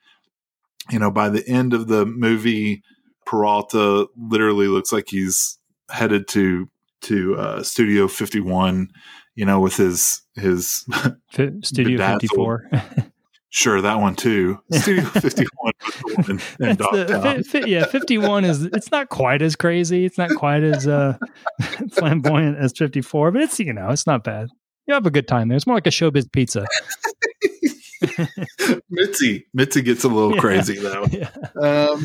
[0.91, 2.83] You know, by the end of the movie,
[3.27, 5.59] Peralta literally looks like he's
[5.91, 6.69] headed to
[7.03, 8.89] to uh, Studio Fifty One.
[9.35, 10.87] You know, with his his
[11.63, 12.69] Studio Fifty Four.
[13.51, 14.59] sure that one too.
[14.73, 17.43] Studio Fifty One was the one in, in Dogtown.
[17.45, 20.05] fi- fi- yeah, fifty one is it's not quite as crazy.
[20.05, 21.17] It's not quite as uh,
[21.93, 24.49] flamboyant as fifty four, but it's you know it's not bad.
[24.87, 25.57] You have a good time there.
[25.57, 26.67] It's more like a showbiz pizza.
[28.91, 30.41] Mitzi, Mitzi gets a little Yeah.
[30.41, 31.05] crazy though.
[31.11, 31.31] Yeah.
[31.61, 32.05] Um,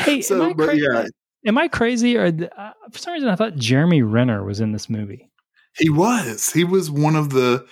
[0.00, 0.86] Hey, so, am I but crazy?
[0.92, 1.04] yeah,
[1.46, 4.88] Am I crazy or uh, for some reason I thought Jeremy Renner was in this
[4.90, 5.28] movie?
[5.76, 6.50] he was.
[6.52, 7.66] He was one of the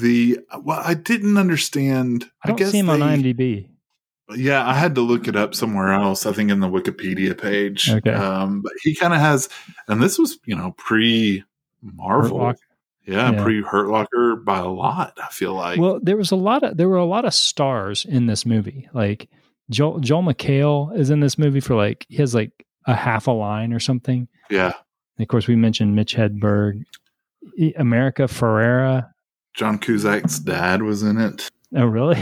[0.00, 0.40] the.
[0.62, 2.30] Well, I didn't understand.
[2.44, 3.68] I don't guess see him on they- IMDb.
[4.34, 6.24] Yeah, I had to look it up somewhere else.
[6.24, 7.90] I think in the Wikipedia page.
[7.90, 8.10] Okay.
[8.10, 9.50] Um, but he kind of has,
[9.86, 11.44] and this was you know pre
[11.82, 12.54] Marvel.
[13.06, 13.42] Yeah, Yeah.
[13.42, 15.18] pre Hurt Locker by a lot.
[15.22, 15.78] I feel like.
[15.78, 18.88] Well, there was a lot of there were a lot of stars in this movie.
[18.94, 19.28] Like
[19.68, 23.30] Joel Joel McHale is in this movie for like he has like a half a
[23.30, 24.26] line or something.
[24.48, 24.72] yeah,
[25.18, 26.82] And of course, we mentioned Mitch Hedberg,
[27.76, 29.10] America Ferrera.
[29.54, 31.48] John Cusack's dad was in it.
[31.74, 32.20] Oh, really?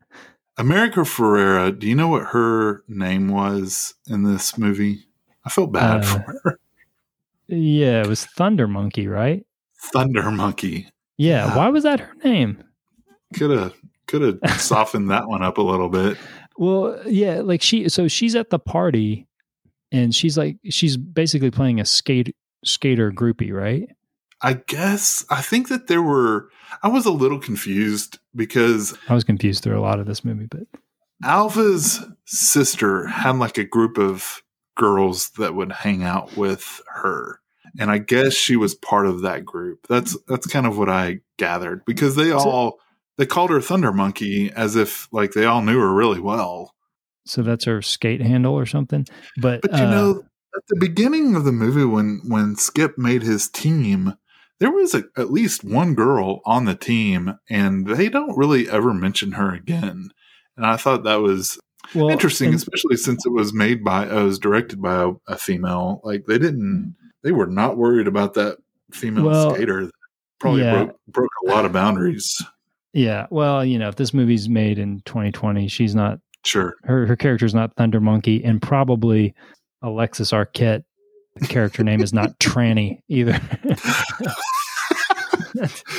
[0.58, 1.76] America Ferrera.
[1.76, 5.06] Do you know what her name was in this movie?
[5.44, 6.58] I felt bad Uh, for her.
[7.48, 9.44] yeah, it was Thunder Monkey, right?
[9.78, 10.88] Thunder Monkey.
[11.18, 11.46] Yeah.
[11.46, 11.56] Yeah.
[11.56, 12.62] Why was that her name?
[13.34, 13.74] Could have
[14.06, 16.16] could have softened that one up a little bit.
[16.56, 19.26] Well, yeah, like she so she's at the party
[19.92, 23.88] and she's like she's basically playing a skate skater groupie, right?
[24.42, 26.48] I guess I think that there were.
[26.82, 30.46] I was a little confused because I was confused through a lot of this movie,
[30.50, 30.66] but
[31.24, 34.42] Alva's sister had like a group of
[34.76, 37.40] girls that would hang out with her.
[37.78, 39.86] And I guess she was part of that group.
[39.88, 42.78] That's that's kind of what I gathered because they all
[43.18, 46.74] they called her Thunder Monkey as if like they all knew her really well.
[47.24, 49.06] so that's her skate handle or something.
[49.36, 50.22] But, But you uh, know,
[50.56, 54.14] at the beginning of the movie when when Skip made his team,
[54.60, 58.94] there was a, at least one girl on the team and they don't really ever
[58.94, 60.08] mention her again.
[60.56, 61.58] And I thought that was
[61.94, 65.10] well, interesting, and- especially since it was made by, uh, it was directed by a,
[65.28, 66.00] a female.
[66.04, 68.58] Like they didn't, they were not worried about that
[68.92, 69.90] female Well, skater.
[70.38, 70.84] Probably yeah.
[70.84, 72.36] broke broke a lot of boundaries.
[72.92, 76.74] Yeah, well, you know, if this movie's made in 2020, she's not Sure.
[76.84, 79.34] her her character's not Thunder Monkey, and probably
[79.82, 80.84] Alexis Arquette
[81.36, 83.38] the character name is not Tranny either.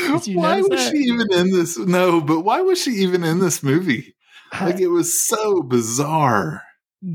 [0.10, 0.92] Why was that?
[0.92, 1.78] she even in this?
[1.78, 4.16] No, but why was she even in this movie?
[4.62, 6.64] Like it was so bizarre.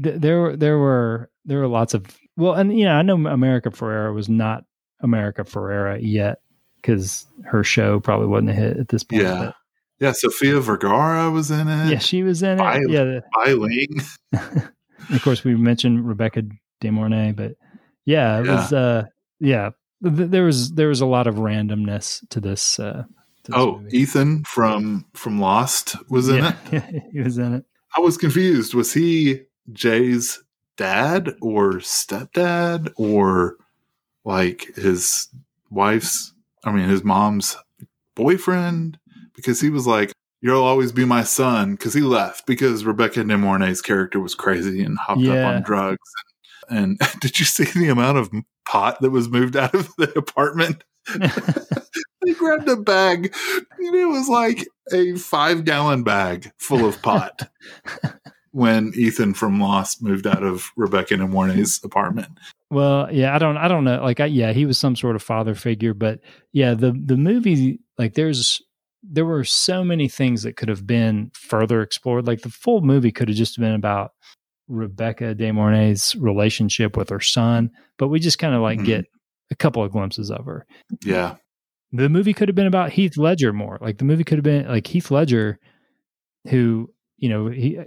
[0.03, 2.05] Th- there were there were there were lots of
[2.37, 4.65] well, and you know, I know America Ferrera was not
[5.01, 6.39] America Ferrera yet
[6.77, 9.23] because her show probably wasn't a hit at this point.
[9.23, 9.53] Yeah.
[10.01, 11.91] Yeah, Sofia Vergara was in it.
[11.93, 12.91] yeah, she was in it.
[12.91, 13.23] Yeah, the-
[15.13, 16.43] of course we mentioned Rebecca
[16.81, 17.53] De Mornay, but
[18.05, 18.55] yeah, it Yeah.
[18.57, 19.05] was uh
[19.41, 19.71] yeah,
[20.03, 23.05] th- there was there was a lot of randomness to this uh
[23.45, 23.99] to this Oh, movie.
[23.99, 26.55] Ethan from from Lost was in it.
[26.73, 27.65] yeah, he was in it.
[27.97, 28.75] I was confused.
[28.75, 29.43] Was he
[29.73, 30.43] Jay's
[30.77, 33.57] dad or stepdad or
[34.25, 35.29] like his
[35.71, 36.33] wife's
[36.65, 37.57] I mean his mom's
[38.15, 38.99] boyfriend?
[39.35, 43.39] Because he was like, You'll always be my son because he left because Rebecca De
[43.39, 45.49] Mornay's character was crazy and hopped Yeah.
[45.51, 46.11] up on drugs.
[46.69, 48.31] And did you see the amount of
[48.67, 50.85] pot that was moved out of the apartment?
[52.23, 53.35] they grabbed a bag
[53.79, 57.51] and it was like a five gallon bag full of pot
[58.53, 62.29] when Ethan from Lost moved out of Rebecca De Mornay's apartment.
[62.71, 64.03] Well, yeah, I don't, I don't know.
[64.03, 66.21] Like, I, yeah, he was some sort of father figure, but
[66.53, 68.63] yeah, the the movie, like, there's
[69.03, 72.27] there were so many things that could have been further explored.
[72.27, 74.13] Like, the full movie could have just been about
[74.73, 78.85] Rebecca De Mornay's relationship with her son, but we just kind of like Mhm.
[78.87, 79.05] get
[79.51, 80.67] a couple of glimpses of her.
[81.05, 81.37] Yeah.
[81.93, 83.79] The movie could have been about Heath Ledger more.
[83.83, 85.59] Like, the movie could have been like Heath Ledger,
[86.49, 87.79] who you know, he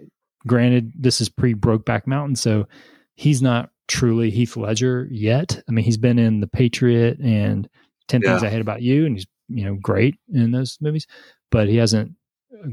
[0.48, 2.68] granted this is pre Brokeback Mountain, so
[3.16, 5.62] he's not truly Heath Ledger yet.
[5.68, 7.68] I mean, he's been in The Patriot and
[8.08, 11.06] Ten Things I Hate About You, and he's you know great in those movies,
[11.52, 12.12] but he hasn't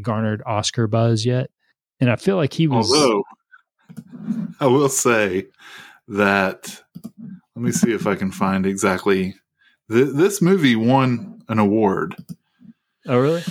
[0.03, 1.51] garnered Oscar buzz yet.
[2.01, 2.93] And I feel like he was.
[2.93, 3.25] Although
[4.61, 5.47] I will say
[6.09, 6.83] that
[7.55, 9.35] let me see if I can find exactly
[9.91, 12.17] th- this movie won an award.
[13.09, 13.43] oh, really?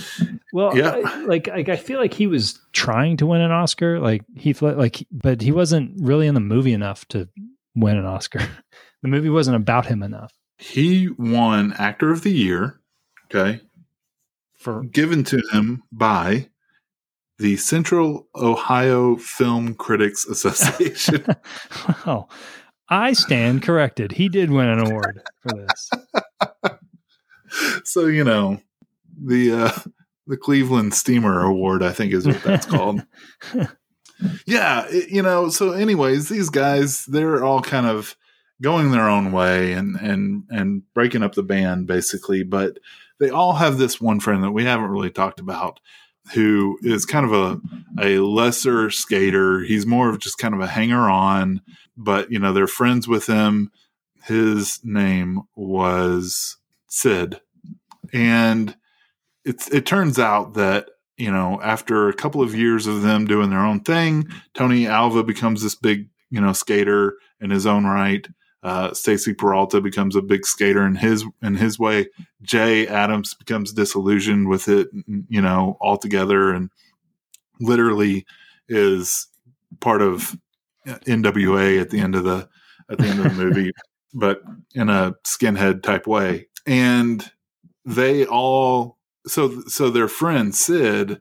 [0.52, 1.00] Well, Yeah.
[1.04, 4.52] I- like, like I feel like he was trying to win an Oscar, like he
[4.54, 7.28] like, but he wasn't really in the movie enough to
[7.74, 8.40] win an Oscar.
[9.02, 12.80] the movie wasn't about him enough He won Actor of the Year,
[13.26, 13.60] okay,
[14.56, 16.48] for given to him by
[17.42, 21.24] the Central Ohio Film Critics Association.
[22.06, 22.30] well,
[22.88, 24.12] I stand corrected.
[24.12, 25.90] He did win an award for this.
[27.84, 28.60] so you know
[29.22, 29.72] the uh
[30.26, 33.02] the cleveland steamer award i think is what that's called
[34.46, 38.16] yeah it- you know so anyways these guys they're all kind of
[38.62, 42.78] going their own way and and and breaking up the band basically but
[43.20, 45.78] they all have this one friend that we haven't really talked about
[46.32, 47.60] who is kind of a
[48.00, 49.60] a lesser skater.
[49.60, 51.60] He's more of just kind of a hanger on,
[51.96, 53.70] but you know, they're friends with him.
[54.24, 56.56] His name was
[56.88, 57.40] Sid.
[58.12, 58.76] And
[59.44, 63.50] it's it turns out that you know after a couple of years of them doing
[63.50, 68.26] their own thing, Tony Alva becomes this big you know skater in his own right.
[68.62, 72.08] Uh, Stacy Peralta becomes a big skater in his in his way.
[72.42, 74.88] Jay Adams becomes disillusioned with it,
[75.28, 76.70] you know, altogether, and
[77.58, 78.24] literally
[78.68, 79.26] is
[79.80, 80.36] part of
[80.86, 82.48] NWA at the end of the
[82.88, 83.72] at the end of the movie,
[84.14, 84.42] but
[84.74, 86.46] in a skinhead type way.
[86.64, 87.28] And
[87.84, 88.96] they all
[89.26, 91.20] so so their friend Sid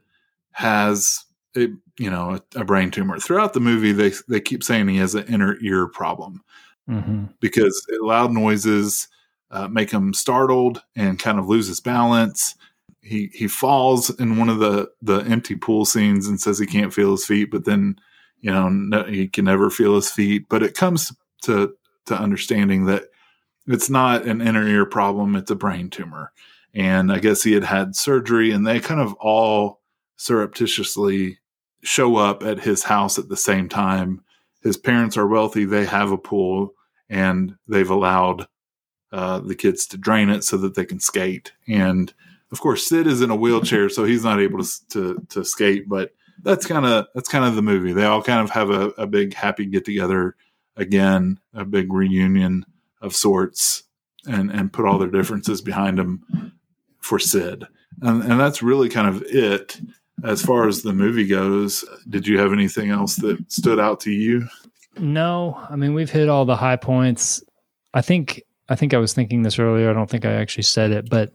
[0.51, 1.25] has
[1.57, 3.17] a you know a, a brain tumor.
[3.19, 6.43] Throughout the movie, they they keep saying he has an inner ear problem
[6.91, 7.25] mm-hmm.
[7.39, 9.07] because loud noises
[9.49, 12.55] uh, make him startled and kind of lose his balance.
[13.01, 16.93] He he falls in one of the the empty pool scenes and says he can't
[16.93, 17.95] feel his feet, but then
[18.39, 20.47] you know no, he can never feel his feet.
[20.49, 21.11] But it comes
[21.43, 21.73] to
[22.05, 23.05] to understanding that
[23.67, 26.31] it's not an inner ear problem; it's a brain tumor.
[26.73, 29.81] And I guess he had had surgery, and they kind of all
[30.15, 31.39] surreptitiously
[31.83, 34.21] show up at his house at the same time
[34.61, 35.65] his parents are wealthy.
[35.65, 36.73] They have a pool
[37.11, 38.47] and they've allowed
[39.11, 41.51] uh, the kids to drain it so that they can skate.
[41.67, 42.11] And
[42.51, 45.87] of course, Sid is in a wheelchair, so he's not able to to, to skate.
[45.87, 47.93] But that's kind of that's kind of the movie.
[47.93, 50.35] They all kind of have a, a big happy get together
[50.75, 52.65] again, a big reunion
[53.01, 53.83] of sorts,
[54.25, 56.53] and and put all their differences behind them
[56.99, 57.65] for Sid.
[58.01, 59.79] And, and that's really kind of it
[60.23, 64.11] as far as the movie goes, did you have anything else that stood out to
[64.11, 64.47] you?
[64.97, 67.43] No, I mean we've hit all the high points.
[67.93, 69.89] I think I think I was thinking this earlier.
[69.89, 71.33] I don't think I actually said it, but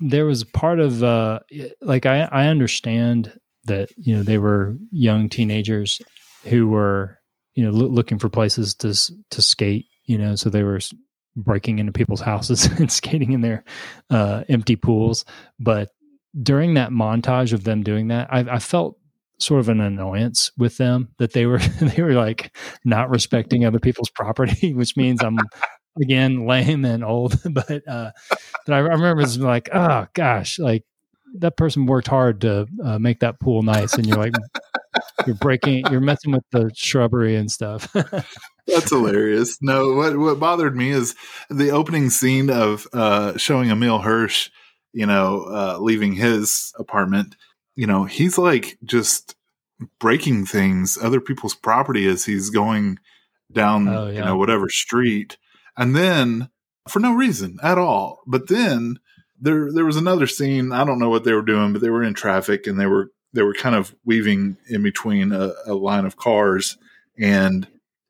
[0.00, 1.40] there was part of uh
[1.80, 6.00] like I I understand that you know they were young teenagers
[6.44, 7.18] who were
[7.54, 8.94] you know lo- looking for places to
[9.30, 10.80] to skate, you know, so they were
[11.36, 13.64] breaking into people's houses and skating in their
[14.10, 15.24] uh, empty pools.
[15.58, 15.90] But
[16.40, 18.98] during that montage of them doing that, I, I felt
[19.38, 23.80] sort of an annoyance with them that they were they were like not respecting other
[23.80, 25.38] people's property, which means I'm
[26.00, 27.40] again lame and old.
[27.52, 28.12] But uh,
[28.66, 30.84] but I remember it's like, oh gosh, like
[31.38, 34.34] that person worked hard to uh, make that pool nice, and you're like,
[35.26, 37.92] you're breaking, you're messing with the shrubbery and stuff.
[38.66, 39.58] That's hilarious.
[39.60, 41.14] No, what what bothered me is
[41.50, 44.50] the opening scene of uh, showing Emile Hirsch
[44.94, 47.36] you know, uh, leaving his apartment,
[47.76, 49.34] you know, he's like just
[49.98, 52.98] breaking things, other people's property as he's going
[53.52, 54.18] down, oh, yeah.
[54.18, 55.36] you know, whatever street.
[55.76, 56.50] And then
[56.88, 58.20] for no reason at all.
[58.26, 58.98] But then
[59.40, 60.72] there there was another scene.
[60.72, 63.10] I don't know what they were doing, but they were in traffic and they were
[63.32, 66.78] they were kind of weaving in between a, a line of cars.
[67.18, 67.66] And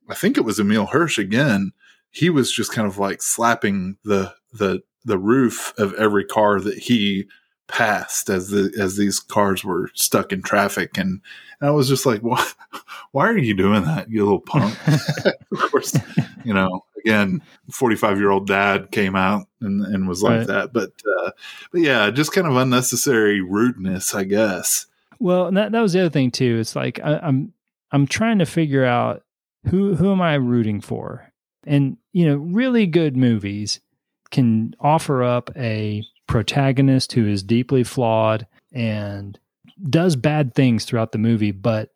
[0.08, 1.72] I think it was Emile Hirsch again.
[2.10, 6.78] He was just kind of like slapping the the the roof of every car that
[6.78, 7.26] he
[7.66, 10.98] passed as the as these cars were stuck in traffic.
[10.98, 11.20] And,
[11.60, 12.46] and I was just like why
[13.12, 14.76] why are you doing that you little punk?
[15.52, 15.96] Of course
[16.44, 17.40] you know again
[17.70, 20.46] 45 year old dad came out and, and was like right.
[20.48, 20.72] that.
[20.72, 21.30] But uh,
[21.70, 24.86] but yeah just kind of unnecessary rudeness I guess.
[25.20, 26.58] Well that that was the other thing too.
[26.60, 27.52] It's like I, I'm
[27.92, 29.22] I'm trying to figure out
[29.68, 31.32] who who am I rooting for?
[31.66, 33.80] And you know really good movies
[34.30, 39.38] can offer up a protagonist who is deeply flawed and
[39.88, 41.90] does bad things throughout the movie, but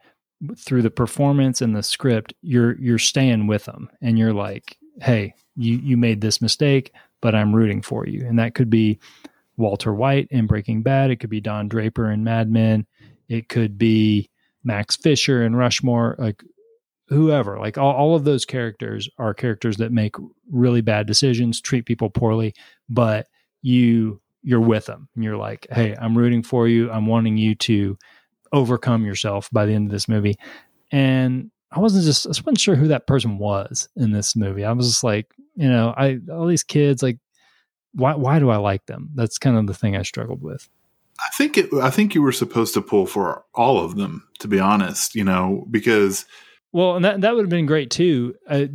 [0.56, 3.88] through the performance and the script, you're you're staying with them.
[4.00, 8.26] And you're like, hey, you you made this mistake, but I'm rooting for you.
[8.26, 8.98] And that could be
[9.56, 12.86] Walter White in Breaking Bad, it could be Don Draper in Mad Men,
[13.28, 14.30] it could be
[14.62, 16.42] Max Fisher in Rushmore, like
[17.08, 20.14] whoever like all, all of those characters are characters that make
[20.50, 22.54] really bad decisions treat people poorly
[22.88, 23.26] but
[23.62, 25.09] you you're with them.
[25.14, 26.90] And you're like hey i'm rooting for you.
[26.90, 27.98] I'm wanting you to
[28.52, 30.36] overcome yourself by the end of this movie.
[30.90, 34.64] And i wasn't just i wasn't sure who that person was in this movie.
[34.64, 37.18] I was just like you know i all these kids like
[37.94, 39.11] why why do i like them?
[39.14, 40.68] That's kind of the thing i struggled with.
[41.20, 44.46] I think it i think you were supposed to pull for all of them to
[44.46, 46.26] be honest you know because
[46.72, 48.34] well, and that that would have been great too.
[48.48, 48.68] I,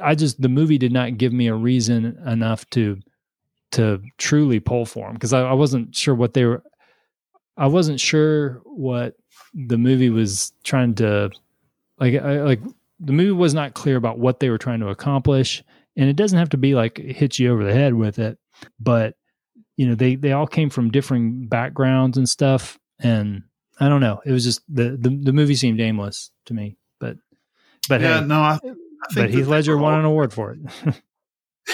[0.00, 2.98] I just the movie did not give me a reason enough to
[3.72, 6.62] to truly pull for them because I, I wasn't sure what they were.
[7.56, 9.14] I wasn't sure what
[9.54, 11.30] the movie was trying to
[11.98, 12.14] like.
[12.14, 12.60] I, like
[12.98, 15.62] the movie was not clear about what they were trying to accomplish,
[15.96, 18.38] and it doesn't have to be like hit you over the head with it,
[18.78, 19.14] but
[19.76, 23.42] you know they they all came from different backgrounds and stuff, and
[23.78, 24.20] I don't know.
[24.24, 27.16] It was just the the, the movie seemed aimless to me, but
[27.88, 28.76] but yeah, hey, no, I, I think
[29.14, 30.60] but Heath Ledger won all- an award for it.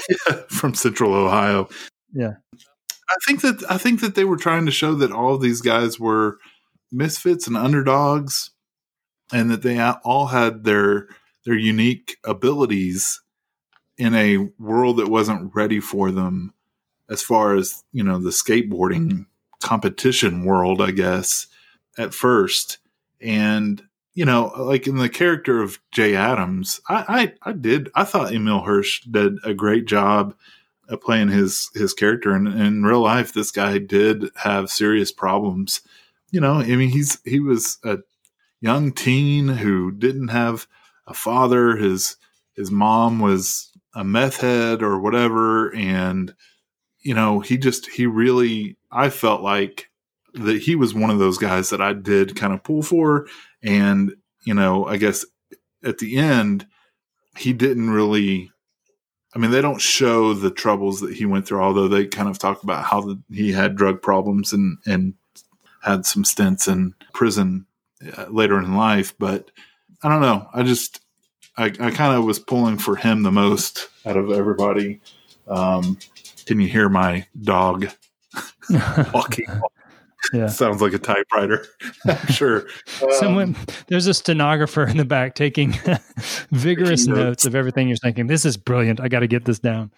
[0.49, 1.69] from Central Ohio.
[2.13, 2.35] Yeah.
[3.09, 5.61] I think that I think that they were trying to show that all of these
[5.61, 6.39] guys were
[6.91, 8.51] misfits and underdogs,
[9.33, 11.09] and that they all had their
[11.45, 13.21] their unique abilities
[13.97, 16.53] in a world that wasn't ready for them,
[17.09, 19.27] as far as you know the skateboarding
[19.63, 21.47] competition world, I guess
[21.97, 22.79] at first,
[23.21, 23.83] and
[24.17, 28.33] you know, like in the character of Jay Adams, I, I, I did, I thought
[28.33, 30.35] Emile Hirsch did a great job
[31.03, 32.33] playing his, his character.
[32.33, 35.83] And in real life, this guy did have serious problems.
[36.31, 37.99] You know, I mean, he's, he was a
[38.63, 40.67] young teen who didn't have
[41.07, 41.77] a father.
[41.77, 42.17] His,
[42.55, 45.75] his mom was a meth head or whatever.
[45.75, 46.35] And,
[47.01, 49.91] you know, he just, he really, I felt like
[50.33, 53.27] that he was one of those guys that I did kind of pull for
[53.67, 54.15] and,
[54.45, 55.27] you know, I guess
[55.85, 56.67] at the end,
[57.37, 58.51] he didn't really.
[59.35, 62.39] I mean, they don't show the troubles that he went through, although they kind of
[62.39, 65.13] talk about how the, he had drug problems and, and
[65.83, 67.67] had some stints in prison
[68.17, 69.15] uh, later in life.
[69.19, 69.51] But
[70.03, 70.49] I don't know.
[70.55, 71.01] I just,
[71.59, 75.03] I, I kind of was pulling for him the most out of everybody.
[75.49, 75.99] Um,
[76.47, 77.89] can you hear my dog
[79.13, 79.49] walking?
[80.33, 80.47] Yeah.
[80.49, 81.67] Sounds like a typewriter.
[82.31, 82.67] Sure.
[83.03, 83.57] Um, Someone,
[83.89, 85.73] there's a stenographer in the back taking
[86.51, 87.19] vigorous notes.
[87.19, 87.47] notes.
[87.47, 88.27] of everything you're thinking.
[88.27, 89.01] This is brilliant.
[89.01, 89.91] I got to get this down.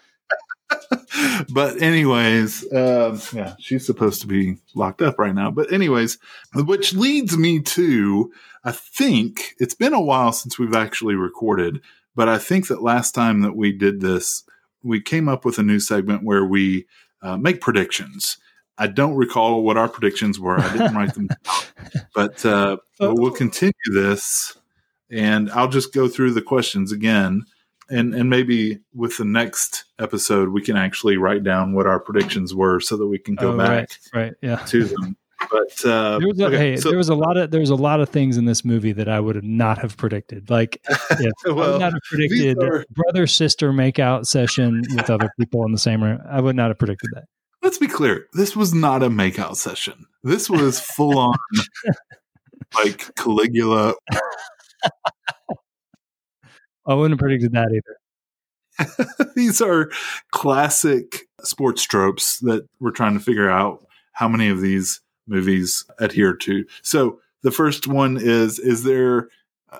[1.50, 5.50] but anyways, um, yeah, she's supposed to be locked up right now.
[5.50, 6.18] But anyways,
[6.54, 8.30] which leads me to
[8.64, 11.80] I think it's been a while since we've actually recorded,
[12.14, 14.44] but I think that last time that we did this,
[14.82, 16.86] we came up with a new segment where we
[17.22, 18.36] uh, make predictions.
[18.78, 20.58] I don't recall what our predictions were.
[20.60, 24.56] I didn't write them down, but uh, but we'll continue this,
[25.10, 27.42] and I'll just go through the questions again
[27.90, 32.54] and and maybe with the next episode we can actually write down what our predictions
[32.54, 34.56] were so that we can go Oh, back right, right, yeah.
[34.56, 35.16] to them.
[35.50, 37.70] But uh, There was, a, okay, hey, so- there was a lot of there was
[37.70, 40.50] a lot of things in this movie that I would not have predicted.
[40.50, 40.82] Like,
[41.20, 45.72] yeah, I would not have predicted are- brother sister makeout session with other people in
[45.72, 46.18] the same room.
[46.28, 47.24] I would not have predicted that.
[47.68, 50.06] Let's be clear: this was not a makeout session.
[50.22, 51.36] This was full on,
[52.74, 53.94] like Caligula.
[56.86, 57.68] I wouldn't have predicted that
[58.80, 59.26] either.
[59.36, 59.90] These are
[60.30, 66.34] classic sports tropes that we're trying to figure out how many of these movies adhere
[66.36, 66.64] to.
[66.80, 69.28] So the first one is: Is there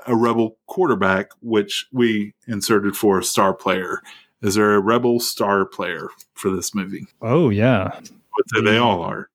[0.07, 4.03] a rebel quarterback, which we inserted for a star player?
[4.43, 7.07] Is there a rebel star player for this movie?
[7.21, 7.99] Oh yeah,
[8.63, 9.29] they all are.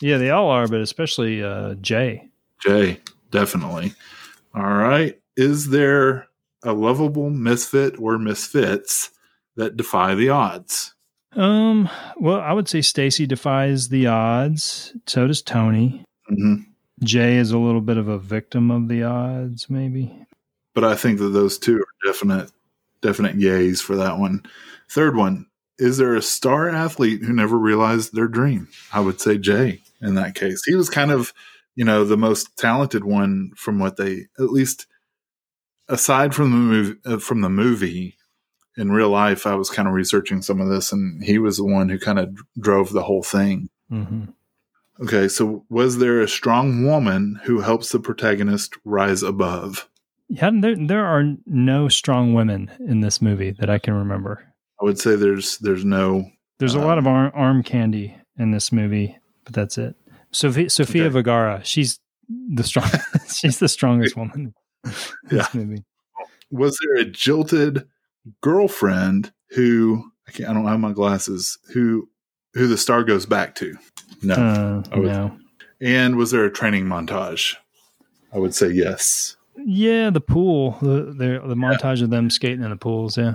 [0.00, 2.28] yeah, they all are, but especially uh, Jay.
[2.60, 3.92] Jay, definitely.
[4.54, 5.18] All right.
[5.36, 6.28] Is there
[6.62, 9.10] a lovable misfit or misfits
[9.56, 10.94] that defy the odds?
[11.32, 14.94] Um, well, I would say Stacy defies the odds.
[15.06, 16.04] So does Tony.
[16.28, 16.56] hmm
[17.02, 20.16] Jay is a little bit of a victim of the odds, maybe.
[20.74, 22.52] But I think that those two are definite,
[23.04, 24.42] definite yays for that one.
[24.90, 25.46] Third one.
[25.78, 28.68] Is there a star athlete who never realized their dream?
[28.92, 30.62] I would say Jay in that case.
[30.64, 31.32] He was kind of,
[31.76, 34.86] you know, the most talented one from what they, at least
[35.88, 38.16] aside from the movie, uh, from the movie,
[38.76, 41.64] in real life, I was kind of researching some of this, and he was the
[41.64, 43.68] one who kind of drove the whole thing.
[43.88, 44.24] hmm
[45.02, 49.88] Okay, so was there a strong woman who helps the protagonist rise above?
[50.34, 54.44] Yeah, there there are no strong women in this movie that I can remember.
[54.80, 56.24] I would say there's there's no.
[56.58, 59.94] There's a Um, lot of arm, arm candy in this movie, but that's it.
[60.32, 61.12] Sofia, Sofia Okay.
[61.12, 62.88] Vergara, she's the strong.
[63.32, 64.54] she's the strongest woman.
[64.84, 64.92] in
[65.30, 65.38] Yeah.
[65.42, 65.84] this movie.
[66.50, 67.84] Was there a jilted
[68.40, 70.50] girlfriend who I can't?
[70.50, 71.58] I don't have my glasses.
[71.72, 72.08] Who
[72.54, 73.76] who the star goes back to?
[74.22, 74.34] No.
[74.92, 75.36] Uh, no.
[75.80, 77.56] and was there a training montage?
[78.32, 79.36] I would say yes.
[79.56, 83.16] Yeah, the pool, the the, the montage of them skating in the pools.
[83.18, 83.34] Yeah.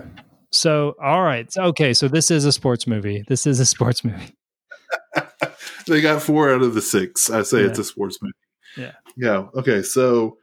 [0.51, 1.51] So, all right.
[1.51, 1.93] So, okay.
[1.93, 3.24] So this is a sports movie.
[3.28, 4.34] This is a sports movie.
[5.88, 7.30] they got four out of the six.
[7.30, 7.67] I say Yeah.
[7.67, 8.34] it's a sports movie.
[8.78, 8.91] Yeah.
[9.15, 9.47] Yeah.
[9.55, 9.82] Okay.
[9.84, 10.38] So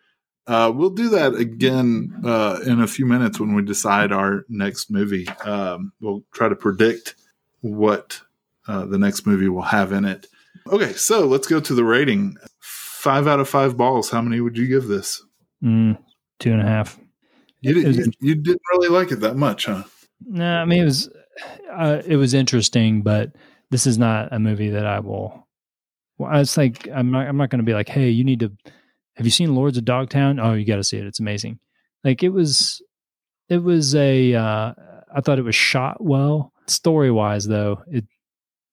[0.47, 4.91] uh, we'll do that again uh, in a few minutes when we decide our next
[4.91, 5.29] movie.
[5.45, 7.15] Um, we'll try to predict
[7.61, 8.21] what
[8.69, 10.27] uh, the next movie will have in it.
[10.69, 10.93] Okay.
[10.93, 12.37] So let's go to the rating.
[12.61, 14.11] Five out of five balls.
[14.11, 15.23] How many would you give this?
[15.65, 15.99] Mm,
[16.39, 16.99] two and a half.
[17.61, 19.85] You, did, was- you, you didn't really like it that much, huh?
[20.25, 21.11] No, I mean it was
[21.73, 23.33] uh, it was interesting, but
[23.71, 25.47] this is not a movie that I will.
[26.19, 27.27] Well, it's like I'm not.
[27.27, 28.53] I'm not going to be like, hey, you need to.
[29.17, 30.39] Have you seen Lords of Dogtown?
[30.41, 31.07] Oh, you got to see it.
[31.07, 31.59] It's amazing.
[32.05, 32.81] Like it was.
[33.49, 34.35] It was a.
[34.35, 34.73] Uh,
[35.15, 36.53] I thought it was shot well.
[36.67, 38.05] Story wise, though, it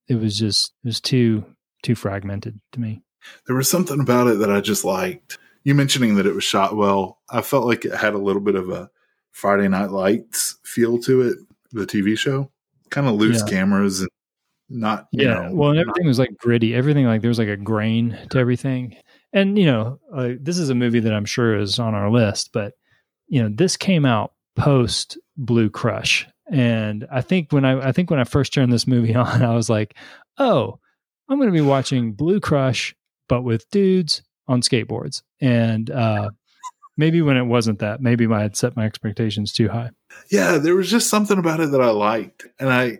[0.07, 1.45] it was just it was too
[1.81, 3.01] too fragmented to me.
[3.47, 5.37] There was something about it that I just liked.
[5.63, 8.55] You mentioning that it was shot well, I felt like it had a little bit
[8.55, 8.89] of a
[9.31, 11.37] Friday Night Lights feel to it,
[11.71, 12.51] the TV show.
[12.89, 13.49] Kind of loose Yeah.
[13.49, 14.09] cameras and
[14.69, 16.73] not, you Yeah, know, well, and everything was like gritty.
[16.75, 18.95] Everything like there was like a grain to everything.
[19.31, 22.49] And you know, uh, this is a movie that I'm sure is on our list,
[22.53, 22.73] but
[23.27, 28.11] you know, this came out post Blue Crush, and I think when I I think
[28.11, 29.95] when I first turned this movie on, I was like,
[30.37, 30.79] oh,
[31.29, 32.95] I'm going to be watching Blue Crush,
[33.27, 36.29] but with dudes on skateboards, and uh,
[36.97, 39.91] maybe when it wasn't that, maybe I had set my expectations too high.
[40.29, 42.45] yeah, there was just something about it that I liked.
[42.59, 42.99] And I,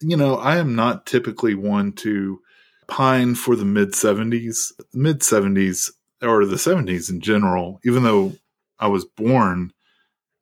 [0.00, 2.40] you know, I am not typically one to
[2.86, 5.90] pine for the mid 70s, mid 70s,
[6.22, 8.34] or the 70s in general, even though
[8.78, 9.72] I was born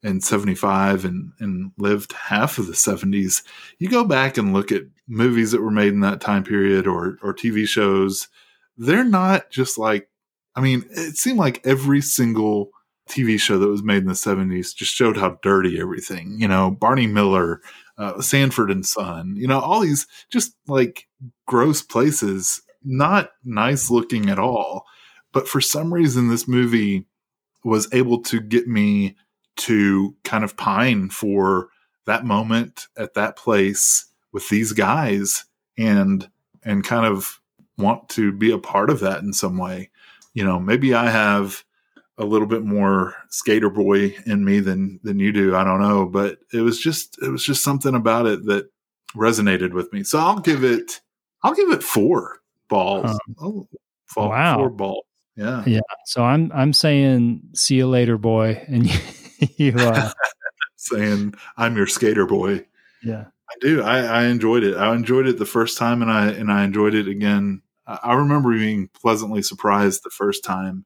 [0.03, 3.43] in 75 and, and lived half of the 70s.
[3.79, 7.19] You go back and look at movies that were made in that time period or,
[7.23, 8.29] or TV shows,
[8.77, 10.09] they're not just like,
[10.57, 12.71] I mean, it seemed like every single
[13.09, 16.71] TV show that was made in the 70s just showed how dirty everything, you know,
[16.71, 17.61] Barney Miller,
[17.99, 21.07] uh, Sanford and Son, you know, all these just like
[21.47, 24.87] gross places, not nice looking at all.
[25.33, 27.07] But for some reason, this movie
[27.65, 29.17] was able to get me
[29.57, 31.69] to kind of pine for
[32.07, 35.45] that moment at that place with these guys
[35.79, 36.29] and
[36.63, 37.41] and kind of
[37.79, 39.91] want to be a part of that in some way.
[40.37, 41.65] You know, maybe I have
[42.19, 45.57] a little bit more skater boy in me than than you do.
[45.57, 48.69] I don't know, but it was just it was just something about it that
[49.15, 50.05] resonated with me.
[50.05, 51.01] So I'll give it
[51.43, 53.07] I'll give it four balls.
[53.07, 53.19] Huh.
[53.41, 53.69] Oh,
[54.05, 54.57] four, Wow.
[54.59, 55.05] four balls.
[55.37, 55.63] Yeah.
[55.67, 55.81] Yeah.
[56.05, 58.99] So I'm I'm saying see you later, boy, and you,
[59.57, 60.11] you uh,
[60.77, 62.67] Saying I'm your skater boy.
[63.03, 63.25] yeah.
[63.49, 63.81] I do.
[63.83, 64.77] I, I enjoyed it.
[64.77, 67.63] I enjoyed it the first time, and I and I enjoyed it again.
[67.87, 70.85] I, remember being pleasantly surprised the first time,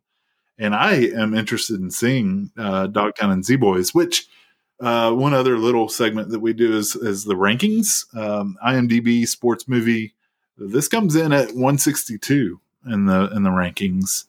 [0.59, 3.94] and I am interested in seeing uh, Dogtown and Z Boys.
[3.94, 4.26] Which
[4.80, 8.14] uh, one other little segment that we do is is the rankings.
[8.16, 10.14] Um, IMDb sports movie.
[10.59, 14.24] This comes in at 162 in the in the rankings.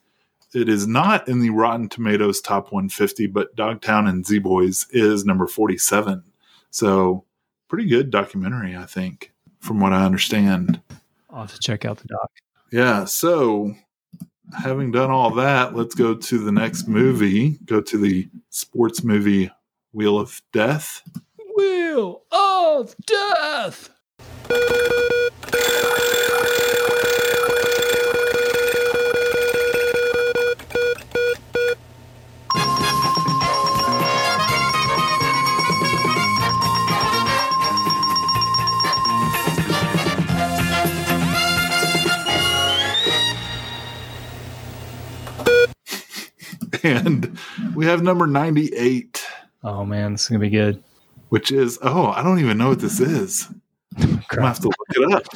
[0.54, 5.24] It is not in the Rotten Tomatoes top 150, but Dogtown and Z Boys is
[5.24, 6.22] number 47.
[6.70, 7.24] So
[7.68, 10.82] pretty good documentary, I think, from what I understand.
[11.30, 12.30] I'll have to check out the doc.
[12.72, 13.04] Yeah.
[13.04, 13.74] So,
[14.58, 17.58] having done all that, let's go to the next movie.
[17.66, 19.50] Go to the sports movie
[19.92, 21.02] Wheel of Death.
[21.54, 23.90] Wheel of Death.
[46.84, 47.38] And
[47.74, 49.24] we have number 98,
[49.64, 50.82] Oh man, this is gonna be good.
[51.28, 53.48] which is, oh, I don't even know what this is.
[53.98, 55.26] I'm going to have to look it up.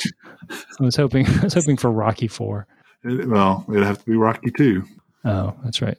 [0.81, 2.67] I was hoping I was hoping for Rocky Four.
[3.05, 4.83] It- well, it'd have to be Rocky 2.
[5.27, 5.99] Oh, that's right.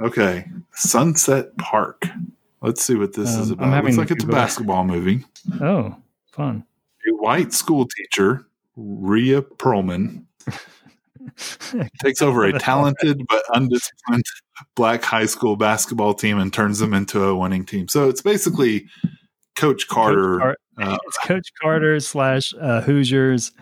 [0.00, 0.48] Okay.
[0.74, 2.06] Sunset Park.
[2.62, 3.84] Let's see what this Um, is about.
[3.84, 5.24] Looks like it's a Google basketball movie.
[5.60, 5.96] Oh,
[6.32, 6.64] fun.
[7.08, 10.24] A white school teacher, Rhea Perlman,
[12.02, 14.24] takes over a talented but undisciplined
[14.74, 17.88] black high school basketball team and turns them into a winning team.
[17.88, 18.86] So it's basically
[19.56, 20.38] Coach Carter.
[20.38, 23.52] Coach uh, It's Coach Carter slash uh, Hoosiers.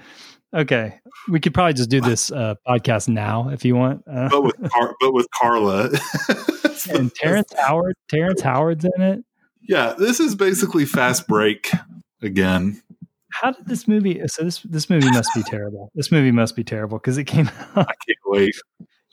[0.54, 0.98] Okay,
[1.28, 4.02] we could probably just do this uh, podcast now if you want.
[4.10, 5.90] Uh, but with Car- but with Carla.
[6.90, 9.24] and Terrence Howard, Terrence Howard's in it.
[9.68, 11.70] yeah, this is basically fast break
[12.22, 12.80] again.
[13.40, 14.20] How did this movie?
[14.26, 15.90] So this this movie must be terrible.
[15.94, 18.54] This movie must be terrible because it came out I can't wait.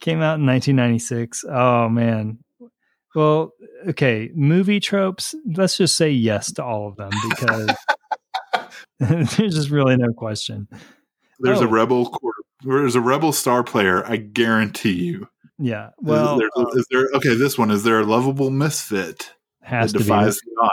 [0.02, 1.46] came out in 1996.
[1.50, 2.40] Oh man.
[3.16, 3.52] Well,
[3.90, 5.36] okay, movie tropes.
[5.56, 7.70] Let's just say yes to all of them because
[9.00, 10.68] there's just really no question.
[11.40, 11.66] There's Oh.
[11.66, 15.28] a rebel quarter, there's a rebel star player, I guarantee you.
[15.60, 15.90] Yeah.
[16.00, 20.00] Well, there- uh, is there okay, this one is there a lovable misfit has that
[20.00, 20.72] to be defies the odds?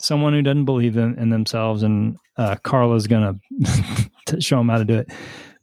[0.00, 3.38] Someone who doesn't believe in, in themselves, and uh, Carla's gonna
[4.40, 5.10] show them how to do it.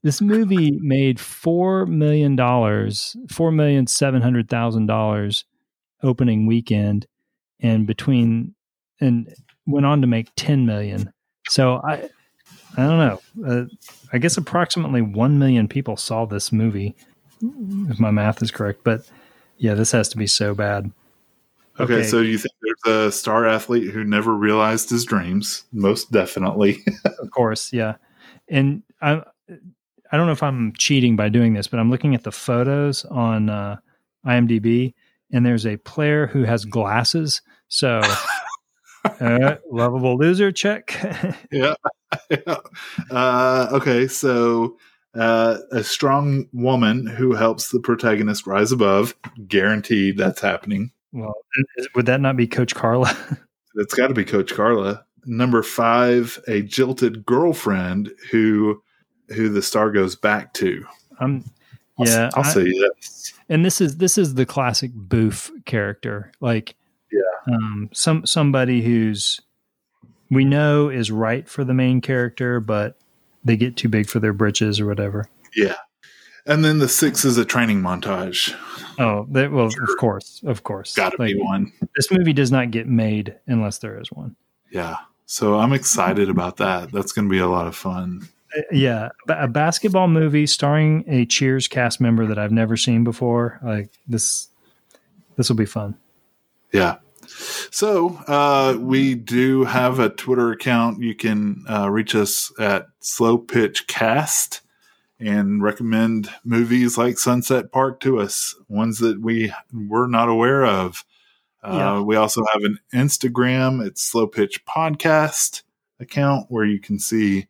[0.04, 5.46] This movie made four million dollars, four million seven hundred thousand dollars
[6.04, 7.08] opening weekend,
[7.60, 8.56] and between
[9.02, 9.34] and
[9.66, 11.12] went on to make ten million.
[11.50, 12.10] So I
[12.78, 13.20] I don't know.
[13.46, 13.66] Uh,
[14.14, 16.96] I guess approximately one million people saw this movie,
[17.42, 18.82] if my math is correct.
[18.84, 19.10] But
[19.58, 20.92] yeah, this has to be so bad.
[21.80, 22.03] Okay, Okay.
[22.03, 22.53] so you think
[22.84, 25.63] there's a star athlete who never realized his dreams?
[25.71, 26.84] Most definitely.
[27.19, 27.95] Of course, yeah.
[28.49, 29.21] And I,
[30.11, 33.05] I don't know if I'm cheating by doing this, but I'm looking at the photos
[33.05, 33.78] on uh,
[34.25, 34.93] IMDb,
[35.32, 37.41] and there's a player who has glasses.
[37.67, 38.01] So,
[39.19, 40.95] uh, lovable loser check.
[41.51, 41.75] yeah.
[43.11, 44.78] uh, okay, so
[45.15, 49.15] uh, a strong woman who helps the protagonist rise above.
[49.47, 50.91] Guaranteed that's happening.
[51.18, 51.36] Well,
[51.95, 53.15] would that not be Coach Carla?
[53.76, 55.05] It's got to be Coach Carla.
[55.26, 58.82] Number five, a jilted girlfriend who
[59.30, 60.84] who the star goes back to.
[61.20, 61.43] I'm,
[61.99, 63.34] I'll, yeah, I'll I- say yes.
[63.49, 66.76] and this is this is the classic boof character like
[67.11, 67.53] Yeah.
[67.55, 69.41] um some somebody who's
[70.32, 72.97] we know is right for the main character but
[73.43, 75.76] they get too big for their britches or whatever Yeah.
[76.48, 78.56] And then the six is a training montage.
[79.00, 81.72] oh they, well of course of course Got to Like, be one.
[81.95, 84.36] this movie does not get made unless there is one
[84.72, 84.95] Yeah.
[85.26, 86.91] So I'm excited about that.
[86.93, 88.28] That's going to be a lot of fun.
[88.58, 93.60] Uh, yeah a basketball movie starring a cheers cast member that i've never seen before
[93.62, 94.48] like this
[95.36, 95.95] this will be fun
[96.72, 96.95] Yeah.
[97.72, 101.02] So uh, we do have a Twitter account.
[101.02, 104.62] You can uh, reach us at Slow Pitch Cast
[105.20, 111.03] and recommend movies like Sunset Park to us, ones that we were not aware of.
[111.63, 113.86] Uh, We also have an Instagram.
[113.86, 115.63] It's Slow Pitch Podcast
[115.99, 117.47] account where you can see.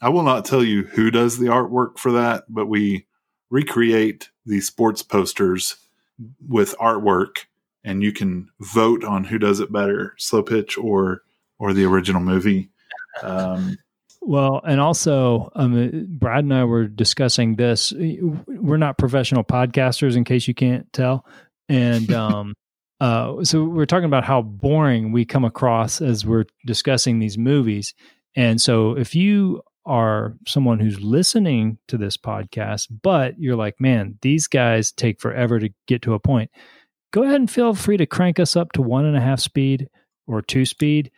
[0.00, 3.06] I will not tell you who does the artwork for that, but we
[3.50, 5.76] recreate the sports posters
[6.46, 7.46] with artwork
[7.82, 11.22] and you can vote on who does it better, slow pitch or
[11.58, 12.68] or the original movie.
[13.22, 13.78] Um,
[14.26, 17.92] Well, and also, um, Brad and I were discussing this.
[17.96, 21.24] We're not professional podcasters, in case you can't tell,
[21.68, 22.54] and um,
[23.00, 27.94] uh, so we're talking about how boring we come across as we're discussing these movies.
[28.34, 34.18] And so, if you are someone who's listening to this podcast, but you're like, man,
[34.22, 36.50] these guys take forever to get to a point,
[37.12, 39.88] go ahead and feel free to crank us up to one and a half speed
[40.26, 41.12] or two speed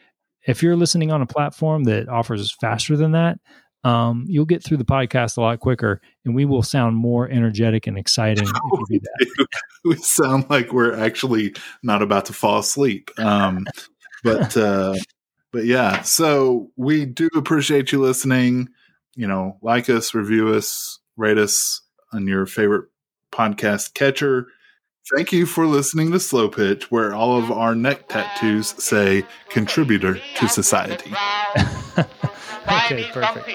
[0.49, 3.39] if you're listening on a platform that offers faster than that,
[3.85, 7.87] um, you'll get through the podcast a lot quicker, and we will sound more energetic
[7.87, 9.47] and exciting that.
[9.85, 13.11] we sound like we're actually not about to fall asleep.
[13.19, 13.67] Um,
[14.25, 14.97] but uh,
[15.53, 18.71] but yeah, so we do appreciate you listening.
[19.15, 21.83] You know, like us, review us, rate us
[22.13, 22.89] on your favorite
[23.33, 24.49] podcast catcher.
[25.15, 30.21] Thank you for listening to Slow Pitch, where all of our neck tattoos say contributor
[30.37, 31.13] to society.
[32.71, 33.49] Okay, perfect.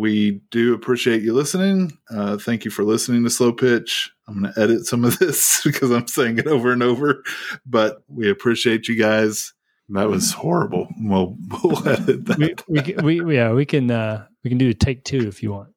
[0.00, 1.98] We do appreciate you listening.
[2.10, 4.10] Uh, thank you for listening to Slow Pitch.
[4.26, 7.22] I'm going to edit some of this because I'm saying it over and over,
[7.66, 9.52] but we appreciate you guys.
[9.90, 10.88] That was horrible.
[10.98, 12.64] We'll, we'll edit that.
[12.66, 15.52] we, can- we, yeah, we can, uh, we can do a take two if you
[15.52, 15.68] want.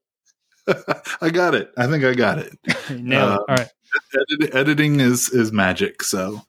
[1.22, 1.72] I got it.
[1.78, 2.58] I think I got it.
[2.90, 3.34] Nail it.
[3.34, 3.68] Uh, All right.
[4.16, 6.02] Edit, editing is is magic.
[6.02, 6.42] So